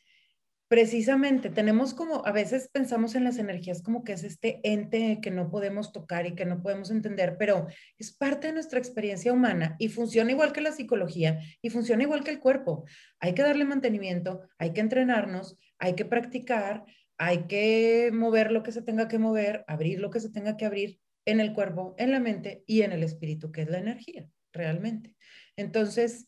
precisamente 0.69 1.49
tenemos 1.49 1.95
como, 1.95 2.25
a 2.27 2.31
veces 2.31 2.69
pensamos 2.71 3.15
en 3.15 3.23
las 3.23 3.39
energías 3.39 3.81
como 3.81 4.03
que 4.03 4.13
es 4.13 4.23
este 4.23 4.61
ente 4.63 5.19
que 5.19 5.31
no 5.31 5.49
podemos 5.49 5.91
tocar 5.91 6.27
y 6.27 6.35
que 6.35 6.45
no 6.45 6.61
podemos 6.61 6.91
entender, 6.91 7.37
pero 7.39 7.67
es 7.97 8.15
parte 8.15 8.47
de 8.47 8.53
nuestra 8.53 8.77
experiencia 8.77 9.33
humana 9.33 9.75
y 9.79 9.89
funciona 9.89 10.31
igual 10.31 10.53
que 10.53 10.61
la 10.61 10.71
psicología 10.71 11.39
y 11.63 11.71
funciona 11.71 12.03
igual 12.03 12.23
que 12.23 12.29
el 12.29 12.39
cuerpo. 12.39 12.85
Hay 13.19 13.33
que 13.33 13.41
darle 13.41 13.65
mantenimiento, 13.65 14.43
hay 14.59 14.71
que 14.71 14.81
entrenarnos, 14.81 15.57
hay 15.79 15.95
que 15.95 16.05
practicar, 16.05 16.85
hay 17.17 17.47
que 17.47 18.11
mover 18.13 18.51
lo 18.51 18.61
que 18.61 18.71
se 18.71 18.83
tenga 18.83 19.07
que 19.07 19.17
mover, 19.17 19.65
abrir 19.67 19.99
lo 19.99 20.11
que 20.11 20.19
se 20.19 20.29
tenga 20.29 20.55
que 20.55 20.65
abrir 20.65 20.99
en 21.25 21.39
el 21.39 21.53
cuerpo, 21.53 21.95
en 21.97 22.11
la 22.11 22.19
mente 22.19 22.63
y 22.67 22.83
en 22.83 22.91
el 22.91 23.01
espíritu, 23.01 23.51
que 23.51 23.63
es 23.63 23.69
la 23.71 23.79
energía, 23.79 24.27
realmente. 24.53 25.15
Entonces, 25.55 26.27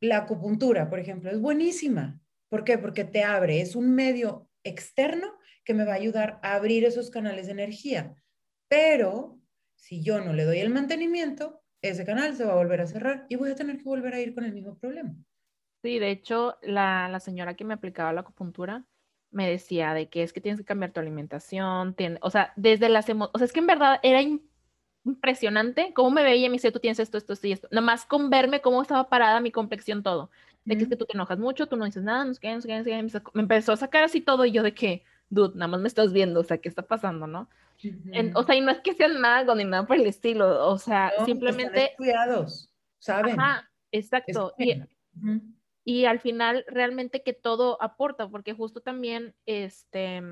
la 0.00 0.18
acupuntura, 0.18 0.88
por 0.88 1.00
ejemplo, 1.00 1.32
es 1.32 1.40
buenísima 1.40 2.20
¿Por 2.48 2.64
qué? 2.64 2.78
Porque 2.78 3.04
te 3.04 3.22
abre, 3.22 3.60
es 3.60 3.76
un 3.76 3.94
medio 3.94 4.48
externo 4.64 5.38
que 5.64 5.74
me 5.74 5.84
va 5.84 5.92
a 5.92 5.96
ayudar 5.96 6.40
a 6.42 6.54
abrir 6.54 6.84
esos 6.84 7.10
canales 7.10 7.46
de 7.46 7.52
energía. 7.52 8.14
Pero 8.68 9.38
si 9.76 10.02
yo 10.02 10.20
no 10.20 10.32
le 10.32 10.44
doy 10.44 10.58
el 10.58 10.70
mantenimiento, 10.70 11.62
ese 11.82 12.04
canal 12.04 12.34
se 12.36 12.44
va 12.44 12.52
a 12.52 12.56
volver 12.56 12.80
a 12.80 12.86
cerrar 12.86 13.26
y 13.28 13.36
voy 13.36 13.50
a 13.50 13.54
tener 13.54 13.78
que 13.78 13.84
volver 13.84 14.14
a 14.14 14.20
ir 14.20 14.34
con 14.34 14.44
el 14.44 14.52
mismo 14.52 14.78
problema. 14.78 15.14
Sí, 15.82 15.98
de 15.98 16.10
hecho, 16.10 16.56
la, 16.62 17.08
la 17.08 17.20
señora 17.20 17.54
que 17.54 17.64
me 17.64 17.74
aplicaba 17.74 18.12
la 18.12 18.22
acupuntura 18.22 18.84
me 19.30 19.48
decía 19.48 19.94
de 19.94 20.08
que 20.08 20.22
es 20.22 20.32
que 20.32 20.40
tienes 20.40 20.60
que 20.60 20.64
cambiar 20.64 20.92
tu 20.92 21.00
alimentación, 21.00 21.94
tiene, 21.94 22.18
o 22.22 22.30
sea, 22.30 22.52
desde 22.56 22.88
las 22.88 23.08
emociones, 23.08 23.34
o 23.34 23.38
sea, 23.38 23.44
es 23.44 23.52
que 23.52 23.60
en 23.60 23.66
verdad 23.66 24.00
era 24.02 24.20
impresionante 25.04 25.92
cómo 25.94 26.10
me 26.10 26.22
veía 26.22 26.46
y 26.46 26.48
me 26.48 26.56
decía, 26.56 26.72
tú 26.72 26.80
tienes 26.80 26.98
esto, 26.98 27.18
esto, 27.18 27.32
esto 27.32 27.46
y 27.46 27.52
esto, 27.52 27.68
nada 27.70 27.84
más 27.84 28.06
con 28.06 28.30
verme 28.30 28.60
cómo 28.60 28.80
estaba 28.82 29.08
parada 29.08 29.40
mi 29.40 29.52
complexión, 29.52 30.02
todo, 30.02 30.30
de 30.68 30.76
que 30.76 30.82
es 30.82 30.88
que 30.90 30.96
tú 30.96 31.06
te 31.06 31.14
enojas 31.14 31.38
mucho, 31.38 31.66
tú 31.66 31.76
no 31.76 31.86
dices 31.86 32.02
nada, 32.02 32.26
no 32.26 32.34
sé 32.34 32.40
qué, 32.40 32.54
no 32.54 32.60
sé 32.60 32.68
qué, 32.68 33.20
me 33.32 33.42
empezó 33.42 33.72
a 33.72 33.76
sacar 33.76 34.04
así 34.04 34.20
todo 34.20 34.44
y 34.44 34.52
yo 34.52 34.62
de 34.62 34.74
que, 34.74 35.02
dude, 35.30 35.54
nada 35.54 35.68
más 35.68 35.80
me 35.80 35.88
estás 35.88 36.12
viendo, 36.12 36.40
o 36.40 36.44
sea, 36.44 36.58
¿qué 36.58 36.68
está 36.68 36.82
pasando, 36.82 37.26
no? 37.26 37.48
o 38.34 38.42
sea, 38.42 38.54
y 38.54 38.60
no 38.60 38.70
es 38.70 38.80
que 38.80 38.92
sean 38.92 39.18
mago 39.18 39.54
ni 39.54 39.64
nada 39.64 39.86
por 39.86 39.96
el 39.96 40.06
estilo, 40.06 40.68
o 40.68 40.76
sea, 40.76 41.12
simplemente... 41.24 41.94
cuidados, 41.96 42.70
¿saben? 42.98 43.40
Ajá, 43.40 43.70
exacto. 43.92 44.52
Y, 44.58 44.82
y, 45.84 46.04
al 46.04 46.20
final 46.20 46.66
realmente 46.68 47.22
que 47.22 47.32
todo 47.32 47.80
aporta, 47.80 48.28
porque 48.28 48.52
justo 48.52 48.80
también, 48.80 49.34
este, 49.46 50.22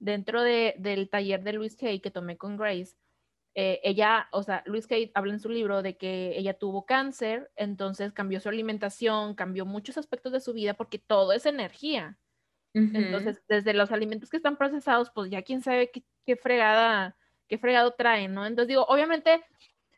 dentro 0.00 0.42
de, 0.42 0.74
del 0.78 1.08
taller 1.08 1.44
de 1.44 1.52
Luis 1.52 1.76
Kay 1.76 2.00
que 2.00 2.10
tomé 2.10 2.36
con 2.36 2.56
Grace, 2.56 2.96
eh, 3.54 3.80
ella, 3.84 4.28
o 4.32 4.42
sea, 4.42 4.62
Luis 4.66 4.86
Kay 4.86 5.10
habla 5.14 5.32
en 5.34 5.40
su 5.40 5.48
libro 5.48 5.82
de 5.82 5.96
que 5.96 6.38
ella 6.38 6.54
tuvo 6.54 6.86
cáncer, 6.86 7.50
entonces 7.56 8.12
cambió 8.12 8.40
su 8.40 8.48
alimentación, 8.48 9.34
cambió 9.34 9.66
muchos 9.66 9.98
aspectos 9.98 10.32
de 10.32 10.40
su 10.40 10.52
vida 10.54 10.74
porque 10.74 10.98
todo 10.98 11.32
es 11.32 11.46
energía. 11.46 12.18
Entonces, 12.92 13.42
desde 13.48 13.74
los 13.74 13.92
alimentos 13.92 14.30
que 14.30 14.38
están 14.38 14.56
procesados, 14.56 15.10
pues 15.14 15.30
ya 15.30 15.42
quién 15.42 15.62
sabe 15.62 15.90
qué, 15.90 16.04
qué 16.26 16.36
fregada, 16.36 17.16
qué 17.48 17.58
fregado 17.58 17.92
traen, 17.92 18.34
¿no? 18.34 18.46
Entonces 18.46 18.68
digo, 18.68 18.84
obviamente 18.88 19.44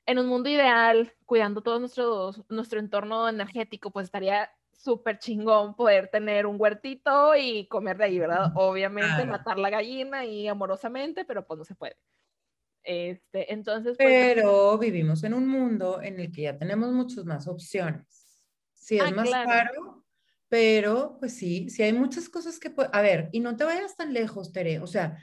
en 0.06 0.18
un 0.18 0.26
mundo 0.26 0.48
ideal, 0.48 1.14
cuidando 1.26 1.62
todo 1.62 1.78
nuestro, 1.78 2.32
nuestro 2.48 2.80
entorno 2.80 3.28
energético, 3.28 3.90
pues 3.92 4.06
estaría 4.06 4.50
súper 4.72 5.18
chingón 5.18 5.74
poder 5.76 6.08
tener 6.08 6.46
un 6.46 6.56
huertito 6.60 7.36
y 7.36 7.68
comer 7.68 7.98
de 7.98 8.04
ahí, 8.04 8.18
¿verdad? 8.18 8.50
Obviamente 8.54 9.24
matar 9.26 9.58
la 9.58 9.70
gallina 9.70 10.24
y 10.24 10.48
amorosamente, 10.48 11.24
pero 11.24 11.46
pues 11.46 11.58
no 11.58 11.64
se 11.64 11.74
puede. 11.76 11.96
Este, 12.82 13.52
entonces. 13.52 13.96
Pues, 13.96 14.08
pero 14.34 14.78
vivimos 14.78 15.22
en 15.24 15.34
un 15.34 15.46
mundo 15.46 16.00
en 16.02 16.18
el 16.18 16.32
que 16.32 16.42
ya 16.42 16.58
tenemos 16.58 16.92
muchas 16.92 17.24
más 17.24 17.46
opciones. 17.46 18.06
Si 18.74 18.96
es 18.96 19.02
ah, 19.02 19.10
más 19.10 19.30
caro, 19.30 20.04
pero 20.48 21.16
pues 21.18 21.34
sí, 21.34 21.68
sí 21.70 21.82
hay 21.82 21.92
muchas 21.92 22.28
cosas 22.28 22.58
que 22.58 22.72
A 22.92 23.02
ver, 23.02 23.28
y 23.32 23.40
no 23.40 23.56
te 23.56 23.64
vayas 23.64 23.96
tan 23.96 24.12
lejos, 24.12 24.52
Tere. 24.52 24.80
O 24.80 24.86
sea, 24.86 25.18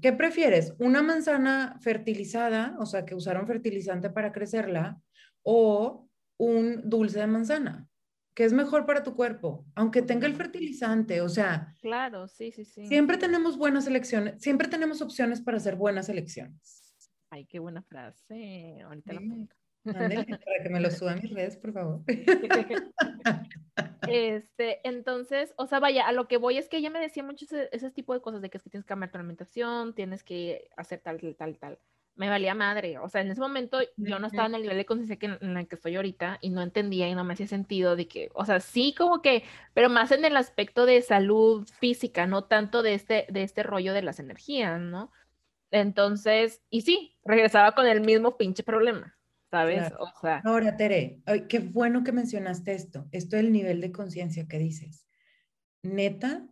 ¿qué 0.00 0.12
prefieres? 0.12 0.74
¿Una 0.78 1.02
manzana 1.02 1.78
fertilizada, 1.80 2.76
o 2.78 2.86
sea, 2.86 3.04
que 3.04 3.14
usaron 3.14 3.46
fertilizante 3.46 4.10
para 4.10 4.32
crecerla, 4.32 5.00
o 5.42 6.08
un 6.38 6.88
dulce 6.88 7.20
de 7.20 7.26
manzana? 7.26 7.86
¿Qué 8.36 8.44
es 8.44 8.52
mejor 8.52 8.84
para 8.84 9.02
tu 9.02 9.16
cuerpo? 9.16 9.64
Aunque 9.74 10.02
tenga 10.02 10.26
el 10.26 10.34
fertilizante, 10.34 11.22
o 11.22 11.28
sea. 11.30 11.74
Claro, 11.80 12.28
sí, 12.28 12.52
sí, 12.52 12.66
sí. 12.66 12.86
Siempre 12.86 13.16
tenemos 13.16 13.56
buenas 13.56 13.86
elecciones, 13.86 14.42
siempre 14.42 14.68
tenemos 14.68 15.00
opciones 15.00 15.40
para 15.40 15.56
hacer 15.56 15.74
buenas 15.74 16.10
elecciones. 16.10 16.94
Ay, 17.30 17.46
qué 17.46 17.60
buena 17.60 17.80
frase. 17.80 18.78
Ahorita 18.84 19.14
la 19.14 19.20
para 20.44 20.62
que 20.62 20.68
me 20.68 20.80
lo 20.80 20.90
suba 20.90 21.12
a 21.12 21.16
mis 21.16 21.32
redes, 21.32 21.56
por 21.56 21.72
favor. 21.72 22.02
Este, 24.08 24.86
entonces, 24.86 25.52
o 25.56 25.66
sea, 25.66 25.80
vaya, 25.80 26.06
a 26.06 26.12
lo 26.12 26.28
que 26.28 26.36
voy 26.36 26.58
es 26.58 26.68
que 26.68 26.76
ella 26.76 26.90
me 26.90 27.00
decía 27.00 27.24
mucho 27.24 27.44
ese, 27.72 27.90
tipo 27.90 28.14
de 28.14 28.20
cosas, 28.20 28.40
de 28.40 28.50
que 28.50 28.58
es 28.58 28.62
que 28.62 28.70
tienes 28.70 28.84
que 28.84 28.88
cambiar 28.88 29.10
tu 29.10 29.18
alimentación, 29.18 29.94
tienes 29.94 30.22
que 30.22 30.68
hacer 30.76 31.00
tal, 31.00 31.18
tal, 31.36 31.58
tal. 31.58 31.78
Me 32.16 32.28
valía 32.28 32.54
madre, 32.54 32.98
o 32.98 33.08
sea, 33.08 33.20
en 33.20 33.30
ese 33.30 33.40
momento 33.40 33.78
yo 33.96 34.18
no 34.18 34.26
estaba 34.26 34.48
en 34.48 34.54
el 34.54 34.62
nivel 34.62 34.78
de 34.78 34.86
conciencia 34.86 35.18
en 35.20 35.56
el 35.56 35.68
que 35.68 35.74
estoy 35.74 35.96
ahorita 35.96 36.38
y 36.40 36.50
no 36.50 36.62
entendía 36.62 37.08
y 37.08 37.14
no 37.14 37.24
me 37.24 37.34
hacía 37.34 37.46
sentido 37.46 37.94
de 37.94 38.08
que, 38.08 38.30
o 38.34 38.44
sea, 38.44 38.60
sí 38.60 38.94
como 38.96 39.20
que, 39.20 39.44
pero 39.74 39.90
más 39.90 40.10
en 40.12 40.24
el 40.24 40.36
aspecto 40.36 40.86
de 40.86 41.02
salud 41.02 41.68
física, 41.78 42.26
no 42.26 42.44
tanto 42.44 42.82
de 42.82 42.94
este, 42.94 43.26
de 43.28 43.42
este 43.42 43.62
rollo 43.62 43.92
de 43.92 44.02
las 44.02 44.18
energías, 44.18 44.80
¿no? 44.80 45.12
Entonces, 45.70 46.62
y 46.70 46.80
sí, 46.80 47.16
regresaba 47.22 47.72
con 47.72 47.86
el 47.86 48.00
mismo 48.00 48.36
pinche 48.38 48.62
problema. 48.62 49.16
¿sabes? 49.50 49.92
O 49.98 50.10
sea. 50.20 50.42
Ahora, 50.44 50.76
Tere, 50.76 51.22
qué 51.48 51.60
bueno 51.60 52.04
que 52.04 52.12
mencionaste 52.12 52.74
esto, 52.74 53.06
esto 53.12 53.36
del 53.36 53.52
nivel 53.52 53.80
de 53.80 53.92
conciencia 53.92 54.46
que 54.46 54.58
dices. 54.58 55.06
Neta, 55.82 56.46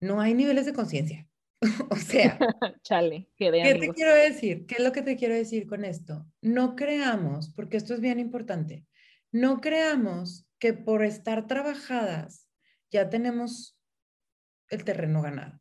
no 0.00 0.20
hay 0.20 0.34
niveles 0.34 0.66
de 0.66 0.72
conciencia. 0.72 1.26
o 1.90 1.96
sea, 1.96 2.38
Chale, 2.82 3.30
¿qué 3.36 3.50
te 3.50 3.88
quiero 3.90 4.14
decir? 4.14 4.66
¿Qué 4.66 4.76
es 4.76 4.82
lo 4.82 4.92
que 4.92 5.02
te 5.02 5.16
quiero 5.16 5.34
decir 5.34 5.66
con 5.66 5.84
esto? 5.84 6.26
No 6.40 6.74
creamos, 6.76 7.52
porque 7.54 7.76
esto 7.76 7.94
es 7.94 8.00
bien 8.00 8.18
importante, 8.18 8.86
no 9.30 9.60
creamos 9.60 10.46
que 10.58 10.74
por 10.74 11.04
estar 11.04 11.46
trabajadas 11.46 12.48
ya 12.90 13.08
tenemos 13.08 13.78
el 14.68 14.84
terreno 14.84 15.22
ganado. 15.22 15.60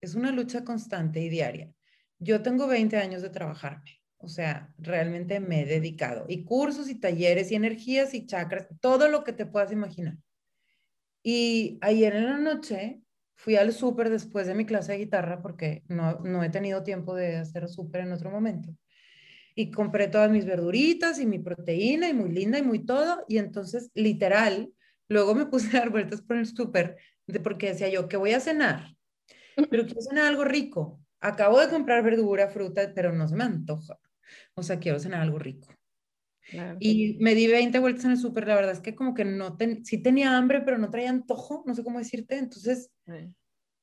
Es 0.00 0.14
una 0.14 0.32
lucha 0.32 0.64
constante 0.64 1.20
y 1.20 1.28
diaria. 1.28 1.72
Yo 2.18 2.42
tengo 2.42 2.66
20 2.66 2.96
años 2.96 3.22
de 3.22 3.30
trabajarme. 3.30 4.00
O 4.18 4.28
sea, 4.28 4.72
realmente 4.78 5.38
me 5.40 5.62
he 5.62 5.66
dedicado. 5.66 6.24
Y 6.28 6.44
cursos 6.44 6.88
y 6.88 6.98
talleres 6.98 7.50
y 7.50 7.56
energías 7.56 8.14
y 8.14 8.26
chakras, 8.26 8.68
todo 8.80 9.08
lo 9.08 9.22
que 9.22 9.32
te 9.32 9.44
puedas 9.44 9.70
imaginar. 9.70 10.16
Y 11.22 11.78
ayer 11.82 12.16
en 12.16 12.24
la 12.24 12.38
noche 12.38 13.03
fui 13.36 13.56
al 13.56 13.72
súper 13.72 14.10
después 14.10 14.46
de 14.46 14.54
mi 14.54 14.64
clase 14.64 14.92
de 14.92 14.98
guitarra 14.98 15.42
porque 15.42 15.82
no, 15.88 16.20
no 16.20 16.42
he 16.42 16.50
tenido 16.50 16.82
tiempo 16.82 17.14
de 17.14 17.36
hacer 17.36 17.68
súper 17.68 18.02
en 18.02 18.12
otro 18.12 18.30
momento. 18.30 18.74
Y 19.54 19.70
compré 19.70 20.08
todas 20.08 20.30
mis 20.30 20.44
verduritas 20.44 21.20
y 21.20 21.26
mi 21.26 21.38
proteína 21.38 22.08
y 22.08 22.14
muy 22.14 22.30
linda 22.30 22.58
y 22.58 22.62
muy 22.62 22.84
todo. 22.84 23.24
Y 23.28 23.38
entonces, 23.38 23.90
literal, 23.94 24.72
luego 25.08 25.34
me 25.34 25.46
puse 25.50 25.76
a 25.76 25.80
dar 25.80 25.90
vueltas 25.90 26.22
por 26.22 26.36
el 26.36 26.46
súper 26.46 26.96
de, 27.26 27.40
porque 27.40 27.68
decía 27.68 27.88
yo, 27.88 28.08
que 28.08 28.16
voy 28.16 28.32
a 28.32 28.40
cenar? 28.40 28.96
Pero 29.70 29.84
quiero 29.86 30.00
cenar 30.00 30.26
algo 30.26 30.44
rico. 30.44 31.00
Acabo 31.20 31.60
de 31.60 31.68
comprar 31.68 32.02
verdura, 32.02 32.48
fruta, 32.48 32.92
pero 32.94 33.10
no 33.10 33.26
se 33.26 33.34
me 33.34 33.44
antoja. 33.44 33.98
O 34.54 34.62
sea, 34.62 34.78
quiero 34.78 34.98
cenar 34.98 35.22
algo 35.22 35.38
rico. 35.38 35.68
Y 36.78 37.16
me 37.20 37.34
di 37.34 37.46
20 37.46 37.78
vueltas 37.78 38.04
en 38.04 38.12
el 38.12 38.18
súper, 38.18 38.46
la 38.46 38.54
verdad 38.54 38.72
es 38.72 38.80
que 38.80 38.94
como 38.94 39.14
que 39.14 39.24
no, 39.24 39.56
ten, 39.56 39.84
sí 39.84 39.98
tenía 39.98 40.36
hambre, 40.36 40.60
pero 40.60 40.78
no 40.78 40.90
traía 40.90 41.10
antojo, 41.10 41.64
no 41.66 41.74
sé 41.74 41.82
cómo 41.82 41.98
decirte, 41.98 42.36
entonces 42.36 42.90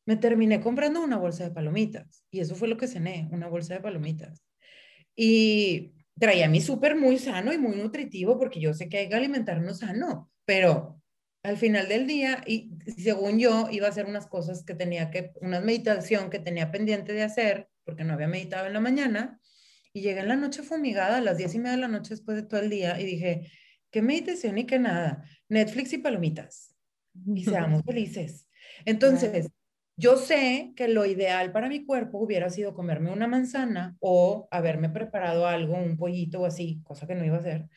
me 0.06 0.16
terminé 0.16 0.62
comprando 0.62 1.04
una 1.04 1.18
bolsa 1.18 1.44
de 1.44 1.52
palomitas 1.52 2.24
y 2.32 2.40
eso 2.40 2.56
fue 2.56 2.68
lo 2.68 2.78
que 2.78 2.88
cené, 2.88 3.28
una 3.32 3.48
bolsa 3.48 3.74
de 3.74 3.82
palomitas. 3.82 4.44
Y 5.16 5.94
traía 6.20 6.48
mi 6.48 6.62
súper 6.62 6.96
muy 6.96 7.18
sano 7.18 7.52
y 7.52 7.58
muy 7.58 7.76
nutritivo 7.76 8.38
porque 8.38 8.60
yo 8.60 8.74
sé 8.74 8.90
que 8.90 9.00
hay 9.00 9.10
que 9.10 9.16
alimentarnos 9.16 9.80
sano, 9.80 10.32
pero 10.46 11.02
al 11.44 11.58
final 11.58 11.88
del 11.88 12.06
día, 12.06 12.44
y 12.46 12.72
según 12.98 13.40
yo, 13.40 13.68
iba 13.72 13.88
a 13.88 13.90
hacer 13.90 14.06
unas 14.06 14.28
cosas 14.28 14.64
que 14.64 14.76
tenía 14.76 15.10
que, 15.10 15.32
una 15.42 15.60
meditación 15.60 16.30
que 16.30 16.40
tenía 16.40 16.72
pendiente 16.72 17.14
de 17.14 17.24
hacer, 17.24 17.68
porque 17.84 18.04
no 18.04 18.14
había 18.14 18.28
meditado 18.28 18.68
en 18.68 18.74
la 18.74 18.80
mañana, 18.80 19.41
y 19.94 20.02
llegué 20.02 20.22
en 20.22 20.28
la 20.28 20.36
noche 20.36 20.64
fumigada, 20.64 21.18
a 21.18 21.22
las 21.22 21.38
diez 21.38 21.54
y 21.56 21.60
media 21.60 21.72
de 21.72 21.82
la 21.82 21.88
noche 21.88 22.12
después 22.12 22.38
de 22.38 22.44
todo 22.44 22.60
el 22.62 22.70
día, 22.70 23.00
y 23.00 23.06
dije, 23.06 23.52
qué 23.92 24.02
meditación 24.02 24.58
y 24.58 24.66
qué 24.66 24.80
nada, 24.80 25.24
Netflix 25.50 25.94
y 25.94 25.98
palomitas, 25.98 26.76
y 27.36 27.44
seamos 27.44 27.84
felices. 27.86 28.48
Entonces, 28.86 29.50
yo 29.98 30.18
sé 30.18 30.74
que 30.76 30.88
lo 30.88 31.06
ideal 31.06 31.52
para 31.52 31.70
mi 31.70 31.86
cuerpo 31.86 32.20
hubiera 32.20 32.50
sido 32.50 32.74
comerme 32.74 33.12
una 33.12 33.28
manzana 33.28 33.98
o 34.00 34.48
haberme 34.50 34.90
preparado 34.90 35.46
algo, 35.46 35.76
un 35.76 35.98
pollito 35.98 36.42
o 36.42 36.46
así, 36.46 36.82
cosa 36.84 37.06
que 37.06 37.16
no 37.16 37.26
iba 37.26 37.36
a 37.36 37.40
hacer. 37.40 37.68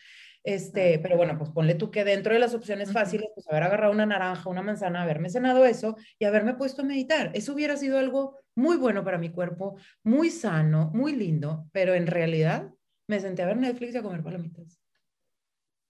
Este, 0.45 0.99
pero 0.99 1.17
bueno, 1.17 1.39
pues 1.39 1.49
ponle 1.51 1.75
tú 1.75 1.91
que 1.91 2.05
dentro 2.05 2.35
de 2.35 2.39
las 2.39 2.55
opciones 2.55 2.93
fáciles, 2.93 3.29
pues 3.35 3.49
haber 3.49 3.63
agarrado 3.63 3.93
una 3.93 4.05
naranja, 4.05 4.51
una 4.51 4.61
manzana, 4.61 5.03
haberme 5.03 5.31
cenado 5.31 5.65
eso 5.65 5.97
y 6.19 6.27
haberme 6.27 6.53
puesto 6.53 6.83
a 6.83 6.85
meditar. 6.85 7.31
Eso 7.33 7.55
hubiera 7.55 7.79
sido 7.79 7.99
algo 7.99 8.39
muy 8.55 8.77
bueno 8.77 9.03
para 9.03 9.17
mi 9.17 9.31
cuerpo, 9.31 9.79
muy 10.03 10.31
sano, 10.31 10.91
muy 10.93 11.17
lindo, 11.17 11.67
pero 11.73 11.95
en 11.95 12.07
realidad 12.07 12.71
me 13.09 13.21
senté 13.21 13.43
a 13.43 13.47
ver 13.47 13.57
Netflix 13.57 13.95
y 13.95 13.99
a 13.99 14.03
comer 14.03 14.23
palomitas. 14.23 14.79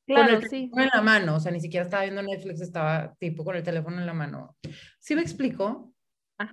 Claro, 0.07 0.35
con 0.35 0.45
el 0.45 0.49
sí. 0.49 0.71
en 0.73 0.89
la 0.93 1.03
mano, 1.03 1.37
o 1.37 1.41
sea, 1.41 1.51
ni 1.51 1.61
siquiera 1.61 1.85
estaba 1.85 2.05
viendo 2.05 2.23
Netflix, 2.23 2.61
estaba 2.61 3.15
tipo 3.19 3.43
con 3.43 3.57
el 3.57 3.63
teléfono 3.63 3.99
en 3.99 4.07
la 4.07 4.15
mano. 4.15 4.57
¿Sí 5.01 5.17
me 5.17 5.23
explico? 5.23 5.93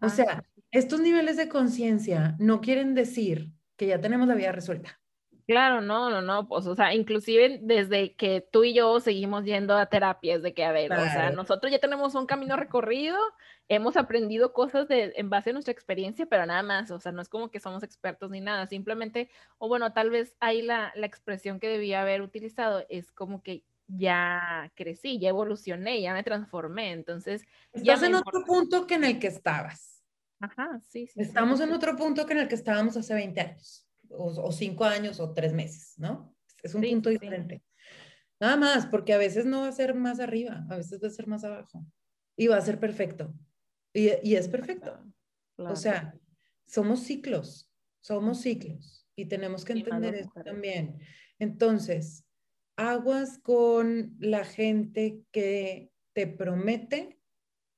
O 0.01 0.09
sea, 0.09 0.43
estos 0.71 1.01
niveles 1.01 1.37
de 1.37 1.49
conciencia 1.49 2.35
no 2.39 2.61
quieren 2.61 2.95
decir 2.95 3.51
que 3.75 3.87
ya 3.87 3.99
tenemos 3.99 4.27
la 4.27 4.35
vida 4.35 4.51
resuelta. 4.51 5.00
Claro, 5.47 5.81
no, 5.81 6.09
no, 6.09 6.21
no, 6.21 6.47
pues, 6.47 6.65
o 6.67 6.75
sea, 6.75 6.93
inclusive 6.93 7.59
desde 7.61 8.13
que 8.15 8.41
tú 8.51 8.63
y 8.63 8.73
yo 8.73 8.99
seguimos 8.99 9.43
yendo 9.43 9.75
a 9.75 9.87
terapias, 9.87 10.41
de 10.41 10.53
que, 10.53 10.63
a 10.63 10.71
ver, 10.71 10.91
o 10.91 10.95
sea, 10.95 11.31
nosotros 11.31 11.71
ya 11.71 11.79
tenemos 11.79 12.15
un 12.15 12.25
camino 12.25 12.55
recorrido, 12.55 13.17
hemos 13.67 13.97
aprendido 13.97 14.53
cosas 14.53 14.87
de, 14.87 15.13
en 15.15 15.29
base 15.29 15.49
a 15.49 15.53
nuestra 15.53 15.71
experiencia, 15.71 16.25
pero 16.25 16.45
nada 16.45 16.63
más, 16.63 16.91
o 16.91 16.99
sea, 16.99 17.11
no 17.11 17.21
es 17.21 17.29
como 17.29 17.49
que 17.51 17.59
somos 17.59 17.83
expertos 17.83 18.31
ni 18.31 18.41
nada, 18.41 18.67
simplemente, 18.67 19.29
o 19.57 19.67
bueno, 19.67 19.93
tal 19.93 20.09
vez 20.09 20.35
ahí 20.39 20.61
la, 20.61 20.91
la 20.95 21.05
expresión 21.05 21.59
que 21.59 21.67
debía 21.67 22.01
haber 22.01 22.21
utilizado 22.21 22.85
es 22.89 23.11
como 23.11 23.41
que 23.41 23.63
ya 23.97 24.71
crecí, 24.75 25.19
ya 25.19 25.29
evolucioné, 25.29 26.01
ya 26.01 26.13
me 26.13 26.23
transformé. 26.23 26.91
Entonces, 26.91 27.45
estás 27.73 28.03
en 28.03 28.15
otro 28.15 28.43
punto 28.45 28.87
que 28.87 28.95
en 28.95 29.03
el 29.03 29.19
que 29.19 29.27
estabas. 29.27 30.01
Ajá, 30.39 30.79
sí, 30.87 31.07
sí. 31.07 31.21
Estamos 31.21 31.61
en 31.61 31.71
otro 31.71 31.95
punto 31.95 32.25
que 32.25 32.33
en 32.33 32.39
el 32.39 32.47
que 32.47 32.55
estábamos 32.55 32.97
hace 32.97 33.13
20 33.13 33.41
años, 33.41 33.85
o, 34.17 34.51
5 34.51 34.85
años, 34.85 35.19
o 35.19 35.33
3 35.33 35.53
meses, 35.53 35.93
¿no? 35.97 36.35
Es 36.61 36.75
un 36.75 36.81
punto 36.81 37.09
diferente. 37.09 37.63
Nada 38.39 38.57
más, 38.57 38.85
porque 38.87 39.13
a 39.13 39.17
veces 39.17 39.45
no 39.45 39.61
va 39.61 39.67
a 39.67 39.71
ser 39.71 39.93
más 39.93 40.19
arriba, 40.19 40.65
a 40.69 40.77
veces 40.77 41.01
va 41.01 41.07
a 41.07 41.11
ser 41.11 41.27
más 41.27 41.43
abajo. 41.43 41.85
Y 42.35 42.47
va 42.47 42.57
a 42.57 42.61
ser 42.61 42.79
perfecto. 42.79 43.33
Y, 43.93 44.09
y 44.23 44.35
es 44.35 44.47
perfecto. 44.47 44.99
O 45.57 45.75
sea, 45.75 46.17
somos 46.65 47.01
ciclos, 47.01 47.71
somos 47.99 48.41
ciclos. 48.41 49.07
Y 49.15 49.25
tenemos 49.25 49.65
que 49.65 49.73
entender 49.73 50.15
eso 50.15 50.31
también. 50.43 50.99
Entonces, 51.37 52.25
aguas 52.75 53.37
con 53.39 54.15
la 54.19 54.45
gente 54.45 55.21
que 55.31 55.91
te 56.13 56.27
promete 56.27 57.19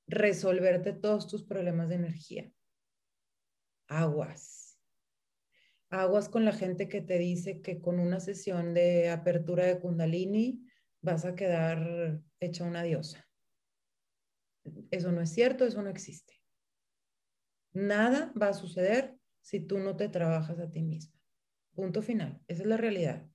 resolverte 0.06 0.92
todos 0.92 1.26
tus 1.26 1.44
problemas 1.44 1.88
de 1.88 1.96
energía. 1.96 2.50
Aguas. 3.88 4.63
Aguas 5.90 6.28
con 6.28 6.44
la 6.44 6.52
gente 6.52 6.88
que 6.88 7.00
te 7.00 7.18
dice 7.18 7.60
que 7.60 7.80
con 7.80 8.00
una 8.00 8.20
sesión 8.20 8.74
de 8.74 9.10
apertura 9.10 9.64
de 9.64 9.78
kundalini 9.78 10.66
vas 11.00 11.24
a 11.24 11.34
quedar 11.34 12.20
hecha 12.40 12.64
una 12.64 12.82
diosa. 12.82 13.28
Eso 14.90 15.12
no 15.12 15.20
es 15.20 15.30
cierto, 15.30 15.64
eso 15.64 15.82
no 15.82 15.90
existe. 15.90 16.40
Nada 17.72 18.32
va 18.40 18.48
a 18.48 18.54
suceder 18.54 19.16
si 19.40 19.60
tú 19.60 19.78
no 19.78 19.96
te 19.96 20.08
trabajas 20.08 20.58
a 20.58 20.70
ti 20.70 20.82
misma. 20.82 21.14
Punto 21.74 22.02
final. 22.02 22.40
Esa 22.46 22.62
es 22.62 22.68
la 22.68 22.76
realidad. 22.76 23.28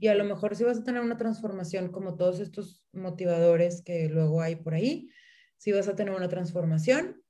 Y 0.00 0.08
a 0.08 0.14
lo 0.14 0.24
mejor 0.24 0.56
si 0.56 0.64
vas 0.64 0.78
a 0.78 0.84
tener 0.84 1.02
una 1.02 1.18
transformación 1.18 1.92
como 1.92 2.16
todos 2.16 2.40
estos 2.40 2.86
motivadores 2.92 3.82
que 3.82 4.08
luego 4.08 4.40
hay 4.40 4.56
por 4.56 4.74
ahí, 4.74 5.10
si 5.58 5.72
vas 5.72 5.86
a 5.88 5.94
tener 5.94 6.14
una 6.14 6.28
transformación, 6.28 7.22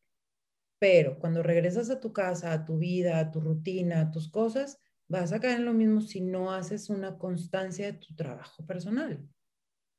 pero 0.78 1.18
cuando 1.18 1.42
regresas 1.42 1.90
a 1.90 2.00
tu 2.00 2.12
casa, 2.12 2.52
a 2.52 2.64
tu 2.64 2.78
vida, 2.78 3.18
a 3.18 3.30
tu 3.30 3.40
rutina, 3.40 4.00
a 4.00 4.10
tus 4.10 4.30
cosas, 4.30 4.80
vas 5.08 5.32
a 5.32 5.40
caer 5.40 5.58
en 5.58 5.64
lo 5.64 5.72
mismo 5.72 6.00
si 6.00 6.20
no 6.20 6.52
haces 6.52 6.90
una 6.90 7.18
constancia 7.18 7.86
de 7.86 7.98
tu 7.98 8.14
trabajo 8.14 8.64
personal. 8.66 9.26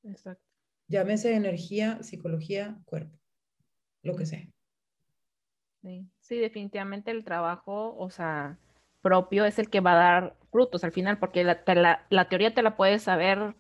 Exacto. 0.04 0.44
Llámese 0.88 1.36
energía, 1.36 2.02
psicología, 2.04 2.80
cuerpo, 2.86 3.18
lo 4.04 4.16
que 4.16 4.26
sea. 4.26 4.48
Sí, 5.82 6.10
sí 6.20 6.38
definitivamente 6.38 7.12
el 7.12 7.24
trabajo, 7.24 7.96
o 7.98 8.10
sea, 8.10 8.58
propio 9.02 9.46
es 9.46 9.60
el 9.60 9.70
que 9.70 9.80
va 9.80 9.94
a 9.94 9.96
dar 9.96 10.36
frutos 10.52 10.84
al 10.84 10.92
final, 10.92 11.20
porque 11.20 11.44
la, 11.44 12.28
teoría 12.30 12.54
te 12.54 12.62
la 12.62 12.76
puedes 12.78 13.04
saber 13.04 13.56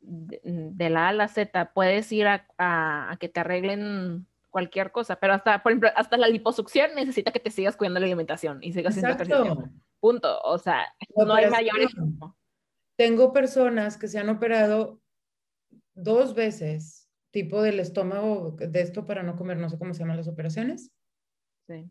de, 0.00 0.90
la 0.90 1.06
A 1.06 1.08
a 1.08 1.12
la 1.12 1.28
Z, 1.28 1.72
puedes 1.72 2.10
ir 2.12 2.26
a, 2.26 3.16
que 3.20 3.28
te 3.28 3.40
arreglen 3.40 4.26
cualquier 4.52 4.92
cosa, 4.92 5.16
pero 5.16 5.32
hasta, 5.32 5.62
por 5.62 5.72
ejemplo, 5.72 5.90
hasta 5.96 6.16
la 6.16 6.28
liposucción 6.28 6.94
necesita 6.94 7.32
que 7.32 7.40
te 7.40 7.50
sigas 7.50 7.74
cuidando 7.76 7.98
la 7.98 8.06
alimentación 8.06 8.62
y 8.62 8.72
sigas 8.72 8.92
haciendo 8.92 9.14
ejercicio. 9.14 9.70
Punto. 9.98 10.40
O 10.42 10.58
sea, 10.58 10.94
no 11.16 11.34
hay 11.34 11.50
mayores. 11.50 11.90
Tengo 12.96 13.32
personas 13.32 13.96
que 13.96 14.06
se 14.06 14.18
han 14.18 14.28
operado 14.28 15.00
dos 15.94 16.34
veces, 16.34 17.08
tipo 17.30 17.62
del 17.62 17.80
estómago, 17.80 18.54
de 18.58 18.80
esto 18.82 19.06
para 19.06 19.22
no 19.22 19.36
comer, 19.36 19.56
no 19.56 19.70
sé 19.70 19.78
cómo 19.78 19.94
se 19.94 20.00
llaman 20.00 20.18
las 20.18 20.28
operaciones. 20.28 20.92
Sí. 21.66 21.90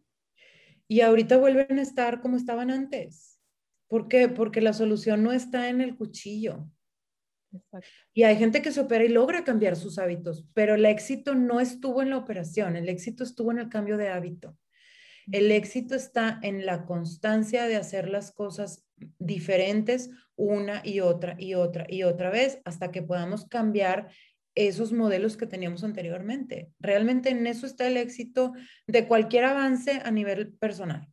Y 0.87 1.01
ahorita 1.01 1.37
vuelven 1.37 1.79
a 1.79 1.81
estar 1.81 2.21
como 2.21 2.37
estaban 2.37 2.69
antes. 2.69 3.39
¿Por 3.87 4.07
qué? 4.07 4.29
Porque 4.29 4.61
la 4.61 4.73
solución 4.73 5.23
no 5.23 5.31
está 5.31 5.69
en 5.69 5.81
el 5.81 5.97
cuchillo. 5.97 6.67
Y 8.13 8.23
hay 8.23 8.37
gente 8.37 8.61
que 8.61 8.71
se 8.71 8.79
opera 8.79 9.03
y 9.03 9.09
logra 9.09 9.43
cambiar 9.43 9.75
sus 9.75 9.97
hábitos, 9.97 10.45
pero 10.53 10.75
el 10.75 10.85
éxito 10.85 11.35
no 11.35 11.59
estuvo 11.59 12.01
en 12.01 12.09
la 12.09 12.17
operación, 12.17 12.75
el 12.75 12.89
éxito 12.89 13.23
estuvo 13.23 13.51
en 13.51 13.59
el 13.59 13.69
cambio 13.69 13.97
de 13.97 14.09
hábito. 14.09 14.57
El 15.31 15.51
éxito 15.51 15.95
está 15.95 16.39
en 16.41 16.65
la 16.65 16.85
constancia 16.85 17.67
de 17.67 17.75
hacer 17.75 18.09
las 18.09 18.31
cosas 18.31 18.85
diferentes 19.19 20.09
una 20.35 20.81
y 20.83 20.99
otra 20.99 21.35
y 21.37 21.53
otra 21.53 21.85
y 21.87 22.03
otra 22.03 22.31
vez 22.31 22.59
hasta 22.65 22.91
que 22.91 23.03
podamos 23.03 23.45
cambiar 23.45 24.09
esos 24.55 24.91
modelos 24.91 25.37
que 25.37 25.45
teníamos 25.45 25.83
anteriormente. 25.83 26.71
Realmente 26.79 27.29
en 27.29 27.47
eso 27.47 27.65
está 27.65 27.87
el 27.87 27.97
éxito 27.97 28.53
de 28.87 29.07
cualquier 29.07 29.45
avance 29.45 30.01
a 30.03 30.11
nivel 30.11 30.53
personal. 30.53 31.07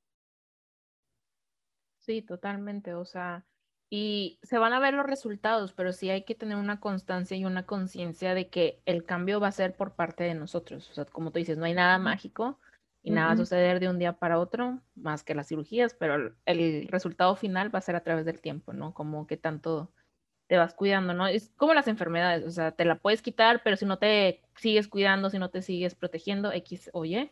Sí, 1.98 2.22
totalmente. 2.22 2.94
O 2.94 3.04
sea, 3.04 3.46
y 3.90 4.38
se 4.42 4.58
van 4.58 4.72
a 4.72 4.80
ver 4.80 4.94
los 4.94 5.06
resultados, 5.06 5.72
pero 5.72 5.92
sí 5.92 6.10
hay 6.10 6.24
que 6.24 6.34
tener 6.34 6.56
una 6.56 6.80
constancia 6.80 7.36
y 7.36 7.44
una 7.44 7.64
conciencia 7.64 8.34
de 8.34 8.48
que 8.48 8.82
el 8.84 9.04
cambio 9.04 9.40
va 9.40 9.48
a 9.48 9.52
ser 9.52 9.74
por 9.74 9.94
parte 9.94 10.24
de 10.24 10.34
nosotros. 10.34 10.90
O 10.90 10.94
sea, 10.94 11.04
como 11.06 11.30
tú 11.30 11.38
dices, 11.38 11.56
no 11.56 11.64
hay 11.64 11.74
nada 11.74 11.98
mágico 11.98 12.58
y 13.02 13.10
nada 13.10 13.28
va 13.28 13.32
a 13.32 13.38
suceder 13.38 13.80
de 13.80 13.88
un 13.88 13.98
día 13.98 14.12
para 14.14 14.38
otro, 14.38 14.80
más 14.94 15.22
que 15.22 15.34
las 15.34 15.48
cirugías, 15.48 15.94
pero 15.94 16.34
el 16.44 16.88
resultado 16.88 17.34
final 17.36 17.74
va 17.74 17.78
a 17.78 17.82
ser 17.82 17.96
a 17.96 18.02
través 18.02 18.26
del 18.26 18.40
tiempo, 18.40 18.74
¿no? 18.74 18.92
Como 18.92 19.26
que 19.26 19.38
tanto 19.38 19.90
te 20.48 20.58
vas 20.58 20.74
cuidando, 20.74 21.14
¿no? 21.14 21.26
Es 21.26 21.50
como 21.56 21.72
las 21.72 21.88
enfermedades, 21.88 22.44
o 22.44 22.50
sea, 22.50 22.72
te 22.72 22.84
la 22.84 22.98
puedes 22.98 23.22
quitar, 23.22 23.62
pero 23.62 23.76
si 23.76 23.86
no 23.86 23.98
te 23.98 24.42
sigues 24.56 24.88
cuidando, 24.88 25.30
si 25.30 25.38
no 25.38 25.48
te 25.48 25.62
sigues 25.62 25.94
protegiendo, 25.94 26.52
X 26.52 26.90
o 26.92 27.04
Y, 27.06 27.30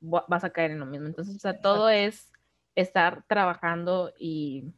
vas 0.00 0.42
a 0.42 0.50
caer 0.50 0.72
en 0.72 0.80
lo 0.80 0.86
mismo. 0.86 1.06
Entonces, 1.06 1.36
o 1.36 1.38
sea, 1.38 1.60
todo 1.60 1.88
es 1.88 2.32
estar 2.74 3.24
trabajando 3.28 4.12
y, 4.18 4.72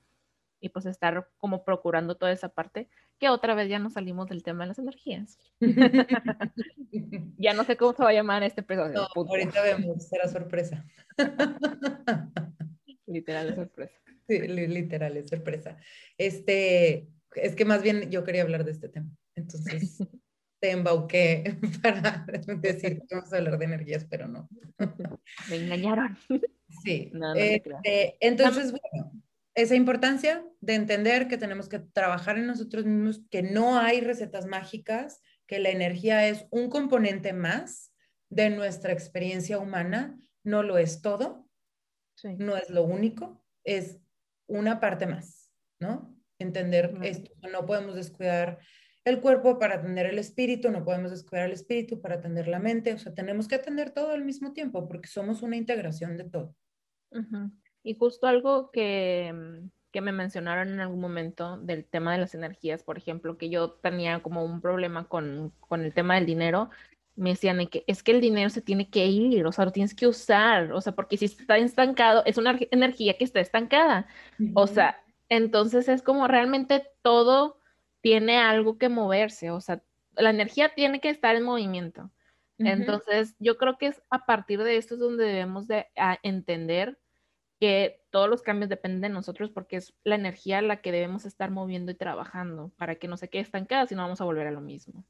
y 0.65 0.71
pues 0.71 0.87
estar 0.87 1.29
como 1.37 1.63
procurando 1.63 2.17
toda 2.17 2.33
esa 2.33 2.49
parte, 2.49 2.89
que 3.19 3.29
otra 3.29 3.55
vez 3.55 3.69
ya 3.69 3.79
nos 3.79 3.93
salimos 3.93 4.31
del 4.31 4.43
tema 4.43 4.65
de 4.65 4.69
las 4.69 4.79
energías. 4.79 5.39
ya 7.37 7.53
no 7.53 7.65
sé 7.65 7.77
cómo 7.77 7.93
se 7.93 8.03
va 8.03 8.09
a 8.09 8.15
llamar 8.15 8.43
este 8.43 8.63
episodio. 8.63 8.95
No, 8.95 9.09
ahorita 9.15 9.63
vemos, 9.63 10.09
será 10.09 10.27
sorpresa. 10.27 10.83
literal 13.07 13.51
es 13.51 13.57
sorpresa. 13.57 13.95
Sí, 14.27 14.39
literal 14.39 15.19
es 15.19 15.29
sorpresa. 15.29 15.77
Este, 16.17 17.11
es 17.35 17.55
que 17.55 17.67
más 17.67 17.83
bien 17.83 18.11
yo 18.11 18.25
quería 18.25 18.41
hablar 18.41 18.65
de 18.65 18.71
este 18.71 18.89
tema. 18.89 19.11
Entonces 19.35 19.99
te 20.61 20.71
embauqué 20.71 21.59
para 21.83 22.25
decir 22.57 23.03
que 23.07 23.17
vamos 23.17 23.31
a 23.35 23.37
hablar 23.37 23.59
de 23.59 23.67
energías, 23.67 24.07
pero 24.07 24.29
no. 24.29 24.49
Me 25.51 25.57
engañaron. 25.57 26.17
Sí. 26.83 27.13
Este, 27.37 28.17
entonces, 28.21 28.73
bueno, 28.73 29.13
esa 29.55 29.75
importancia 29.75 30.45
de 30.61 30.75
entender 30.75 31.29
que 31.29 31.39
tenemos 31.39 31.69
que 31.69 31.79
trabajar 31.79 32.39
en 32.39 32.47
nosotros 32.47 32.85
mismos, 32.85 33.23
que 33.31 33.43
no 33.43 33.79
hay 33.79 34.01
recetas 34.01 34.47
mágicas, 34.47 35.21
que 35.47 35.59
la 35.59 35.71
energía 35.71 36.27
es 36.27 36.47
un 36.51 36.71
componente 36.71 37.33
más 37.33 37.93
de 38.31 38.51
nuestra 38.51 38.93
experiencia 38.93 39.59
humana, 39.59 40.19
no 40.43 40.63
lo 40.63 40.79
es 40.79 41.03
todo, 41.03 41.49
no 42.25 42.57
es 42.57 42.71
lo 42.71 42.83
único, 42.83 43.45
es 43.65 43.99
una 44.47 44.81
parte 44.81 45.07
más, 45.07 45.51
¿no? 45.79 46.15
entender 46.39 46.95
esto. 47.03 47.31
No 47.51 47.67
podemos 47.67 47.95
descuidar 47.95 48.59
el 49.05 49.21
cuerpo 49.21 49.59
para 49.59 49.77
atender 49.77 50.07
el 50.07 50.19
espíritu, 50.19 50.71
no 50.71 50.85
podemos 50.85 51.11
descuidar 51.11 51.47
el 51.47 51.53
espíritu 51.53 52.01
para 52.01 52.17
atender 52.17 52.49
la 52.49 52.59
mente, 52.59 52.93
o 52.95 52.99
sea, 52.99 53.13
tenemos 53.15 53.49
que 53.49 53.57
atender 53.57 53.91
todo 53.91 54.13
al 54.13 54.25
mismo 54.25 54.53
tiempo 54.53 54.89
porque 54.89 55.09
somos 55.09 55.43
una 55.43 55.57
integración 55.57 56.17
de 56.17 56.25
todo. 56.25 56.57
Y 57.85 57.95
justo 57.95 58.27
algo 58.27 58.73
que, 58.73 59.33
mm, 59.33 59.71
que, 59.93 60.01
me 60.01 60.11
mencionaron 60.11 60.71
en 60.71 60.81
algún 60.81 61.01
momento 61.01 61.59
del 61.59 61.85
tema 61.85 62.13
de 62.13 62.19
las 62.19 62.35
energías, 62.35 62.83
por 62.83 62.99
ejemplo, 62.99 63.39
que 63.39 63.51
yo 63.51 63.73
tenía 63.73 64.21
como 64.23 64.45
un 64.45 64.61
problema 64.61 65.07
con, 65.07 65.53
con 65.61 65.85
el 65.85 65.95
tema 65.95 66.17
del 66.17 66.27
dinero, 66.27 66.71
me 67.15 67.31
decían 67.31 67.65
que 67.69 67.85
es 67.87 68.03
que 68.03 68.13
el 68.13 68.21
dinero 68.21 68.51
se 68.51 68.63
tiene 68.63 68.91
que 68.91 69.07
ir, 69.07 69.47
o 69.47 69.53
sea, 69.53 69.67
lo 69.67 69.73
tienes 69.73 69.95
que 69.95 70.09
usar, 70.09 70.73
o 70.73 70.81
sea, 70.81 70.95
porque 70.95 71.17
si 71.17 71.27
está 71.27 71.59
estancado, 71.59 72.25
es 72.27 72.39
una 72.39 72.59
energía 72.73 73.17
que 73.17 73.25
está 73.25 73.39
estancada, 73.39 74.09
o 74.55 74.67
sea, 74.67 75.01
entonces 75.29 75.89
es 75.89 76.03
como 76.03 76.27
realmente 76.27 76.89
todo 77.03 77.61
tiene 78.01 78.39
algo 78.39 78.79
que 78.79 78.89
moverse, 78.89 79.51
o 79.51 79.61
sea, 79.61 79.83
la 80.17 80.31
energía 80.31 80.75
tiene 80.75 81.01
que 81.01 81.11
estar 81.11 81.37
en 81.37 81.45
movimiento. 81.45 82.11
Entonces, 82.59 83.35
yo 83.41 83.57
creo 83.59 83.79
que 83.79 83.89
es 83.89 84.03
a 84.11 84.27
partir 84.27 84.63
de 84.63 84.77
esto 84.77 84.95
es 84.95 85.01
donde 85.01 85.25
debemos 85.25 85.67
de 85.67 85.87
ah, 85.97 86.19
entender 86.23 86.99
que 87.65 88.05
todos 88.11 88.29
los 88.29 88.43
cambios 88.43 88.69
dependen 88.69 89.01
de 89.01 89.09
nosotros 89.09 89.49
porque 89.49 89.77
es 89.77 89.95
la 90.05 90.17
energía 90.17 90.61
la 90.61 90.83
que 90.83 90.93
debemos 90.93 91.25
estar 91.25 91.51
moviendo 91.51 91.91
y 91.91 91.95
trabajando 91.95 92.75
para 92.77 92.97
que 92.97 93.09
no 93.09 93.17
se 93.17 93.31
quede 93.31 93.41
estancada, 93.41 93.87
si 93.87 93.95
no 93.95 94.03
vamos 94.03 94.21
a 94.21 94.25
volver 94.25 94.47
a 94.47 94.51
lo 94.51 94.61
mismo. 94.61 95.07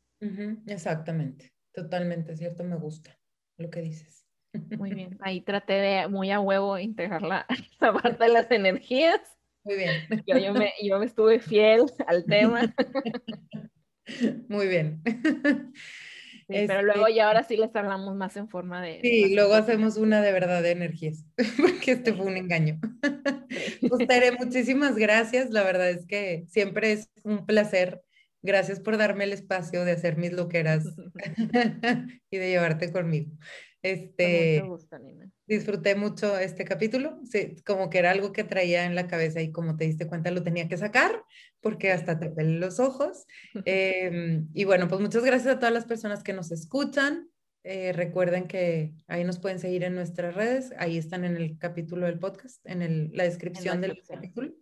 Exactamente, 0.68 1.52
totalmente 1.72 2.36
cierto, 2.36 2.62
me 2.62 2.76
gusta 2.76 3.18
lo 3.56 3.70
que 3.70 3.80
dices. 3.80 4.28
Muy 4.78 4.94
bien, 4.94 5.18
ahí 5.20 5.40
traté 5.40 5.72
de 5.72 6.06
muy 6.06 6.30
a 6.30 6.38
huevo 6.38 6.78
integrar 6.78 7.22
la, 7.22 7.44
la 7.80 7.92
parte 7.92 8.22
de 8.22 8.30
las 8.30 8.48
energías. 8.52 9.20
Muy 9.64 9.74
bien. 9.74 9.90
Yo, 10.24 10.54
me, 10.54 10.72
yo 10.80 11.00
me 11.00 11.06
estuve 11.06 11.40
fiel 11.40 11.86
al 12.06 12.24
tema. 12.24 12.72
Muy 14.48 14.68
bien. 14.68 15.02
Pero 16.48 16.82
luego 16.82 17.08
ya 17.08 17.28
ahora 17.28 17.42
sí 17.42 17.56
les 17.56 17.74
hablamos 17.74 18.14
más 18.16 18.36
en 18.36 18.48
forma 18.48 18.82
de... 18.82 19.00
Sí, 19.00 19.34
luego 19.34 19.54
hacemos 19.54 19.96
una 19.96 20.22
de 20.22 20.32
verdad 20.32 20.62
de 20.62 20.70
energías, 20.72 21.24
porque 21.60 21.92
este 21.92 22.12
fue 22.12 22.26
un 22.26 22.36
engaño. 22.36 22.80
Pues 23.88 24.08
muchísimas 24.40 24.96
gracias. 24.96 25.50
La 25.50 25.62
verdad 25.62 25.90
es 25.90 26.06
que 26.06 26.44
siempre 26.48 26.92
es 26.92 27.10
un 27.22 27.46
placer 27.46 28.02
Gracias 28.44 28.78
por 28.78 28.98
darme 28.98 29.24
el 29.24 29.32
espacio 29.32 29.86
de 29.86 29.92
hacer 29.92 30.18
mis 30.18 30.34
loqueras 30.34 30.84
y 32.30 32.36
de 32.36 32.50
llevarte 32.50 32.92
conmigo. 32.92 33.32
Este, 33.80 34.58
Con 34.58 34.68
mucho 34.68 34.76
gusto, 34.76 34.98
Nina. 34.98 35.30
disfruté 35.46 35.94
mucho 35.94 36.38
este 36.38 36.66
capítulo, 36.66 37.18
sí, 37.24 37.56
como 37.64 37.88
que 37.88 37.98
era 37.98 38.10
algo 38.10 38.32
que 38.32 38.44
traía 38.44 38.84
en 38.84 38.94
la 38.94 39.06
cabeza 39.06 39.40
y 39.40 39.50
como 39.50 39.76
te 39.76 39.84
diste 39.84 40.06
cuenta 40.06 40.30
lo 40.30 40.42
tenía 40.42 40.68
que 40.68 40.76
sacar 40.76 41.24
porque 41.64 41.90
hasta 41.90 42.20
te 42.20 42.30
pelé 42.30 42.58
los 42.58 42.78
ojos. 42.78 43.26
Em, 43.64 44.48
y 44.52 44.64
bueno, 44.64 44.86
pues 44.86 45.00
muchas 45.00 45.24
gracias 45.24 45.56
a 45.56 45.58
todas 45.58 45.74
las 45.74 45.86
personas 45.86 46.22
que 46.22 46.34
nos 46.34 46.52
escuchan. 46.52 47.30
Eh, 47.64 47.94
recuerden 47.94 48.46
que 48.46 48.92
ahí 49.06 49.24
nos 49.24 49.38
pueden 49.38 49.58
seguir 49.58 49.84
en 49.84 49.94
nuestras 49.94 50.34
redes, 50.34 50.74
ahí 50.76 50.98
están 50.98 51.24
en 51.24 51.38
el 51.38 51.56
capítulo 51.56 52.04
del 52.04 52.18
podcast, 52.18 52.60
en 52.66 52.82
el, 52.82 53.10
la 53.14 53.24
descripción 53.24 53.80
del 53.80 54.02
capítulo. 54.06 54.52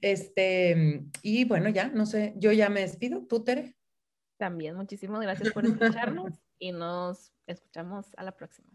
Este, 0.00 1.02
y 1.22 1.44
bueno, 1.46 1.68
ya, 1.68 1.88
no 1.88 2.06
sé, 2.06 2.34
yo 2.36 2.52
ya 2.52 2.68
me 2.68 2.82
despido, 2.82 3.26
tú, 3.26 3.42
Tere. 3.42 3.74
También 4.36 4.76
muchísimas 4.76 5.20
gracias 5.20 5.52
por 5.52 5.66
escucharnos 5.66 6.40
y 6.60 6.70
nos 6.70 7.32
escuchamos 7.48 8.06
a 8.16 8.22
la 8.22 8.36
próxima. 8.36 8.70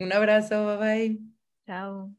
Un 0.00 0.14
abrazo, 0.14 0.78
bye 0.78 0.78
bye. 0.78 1.20
Chao. 1.66 2.17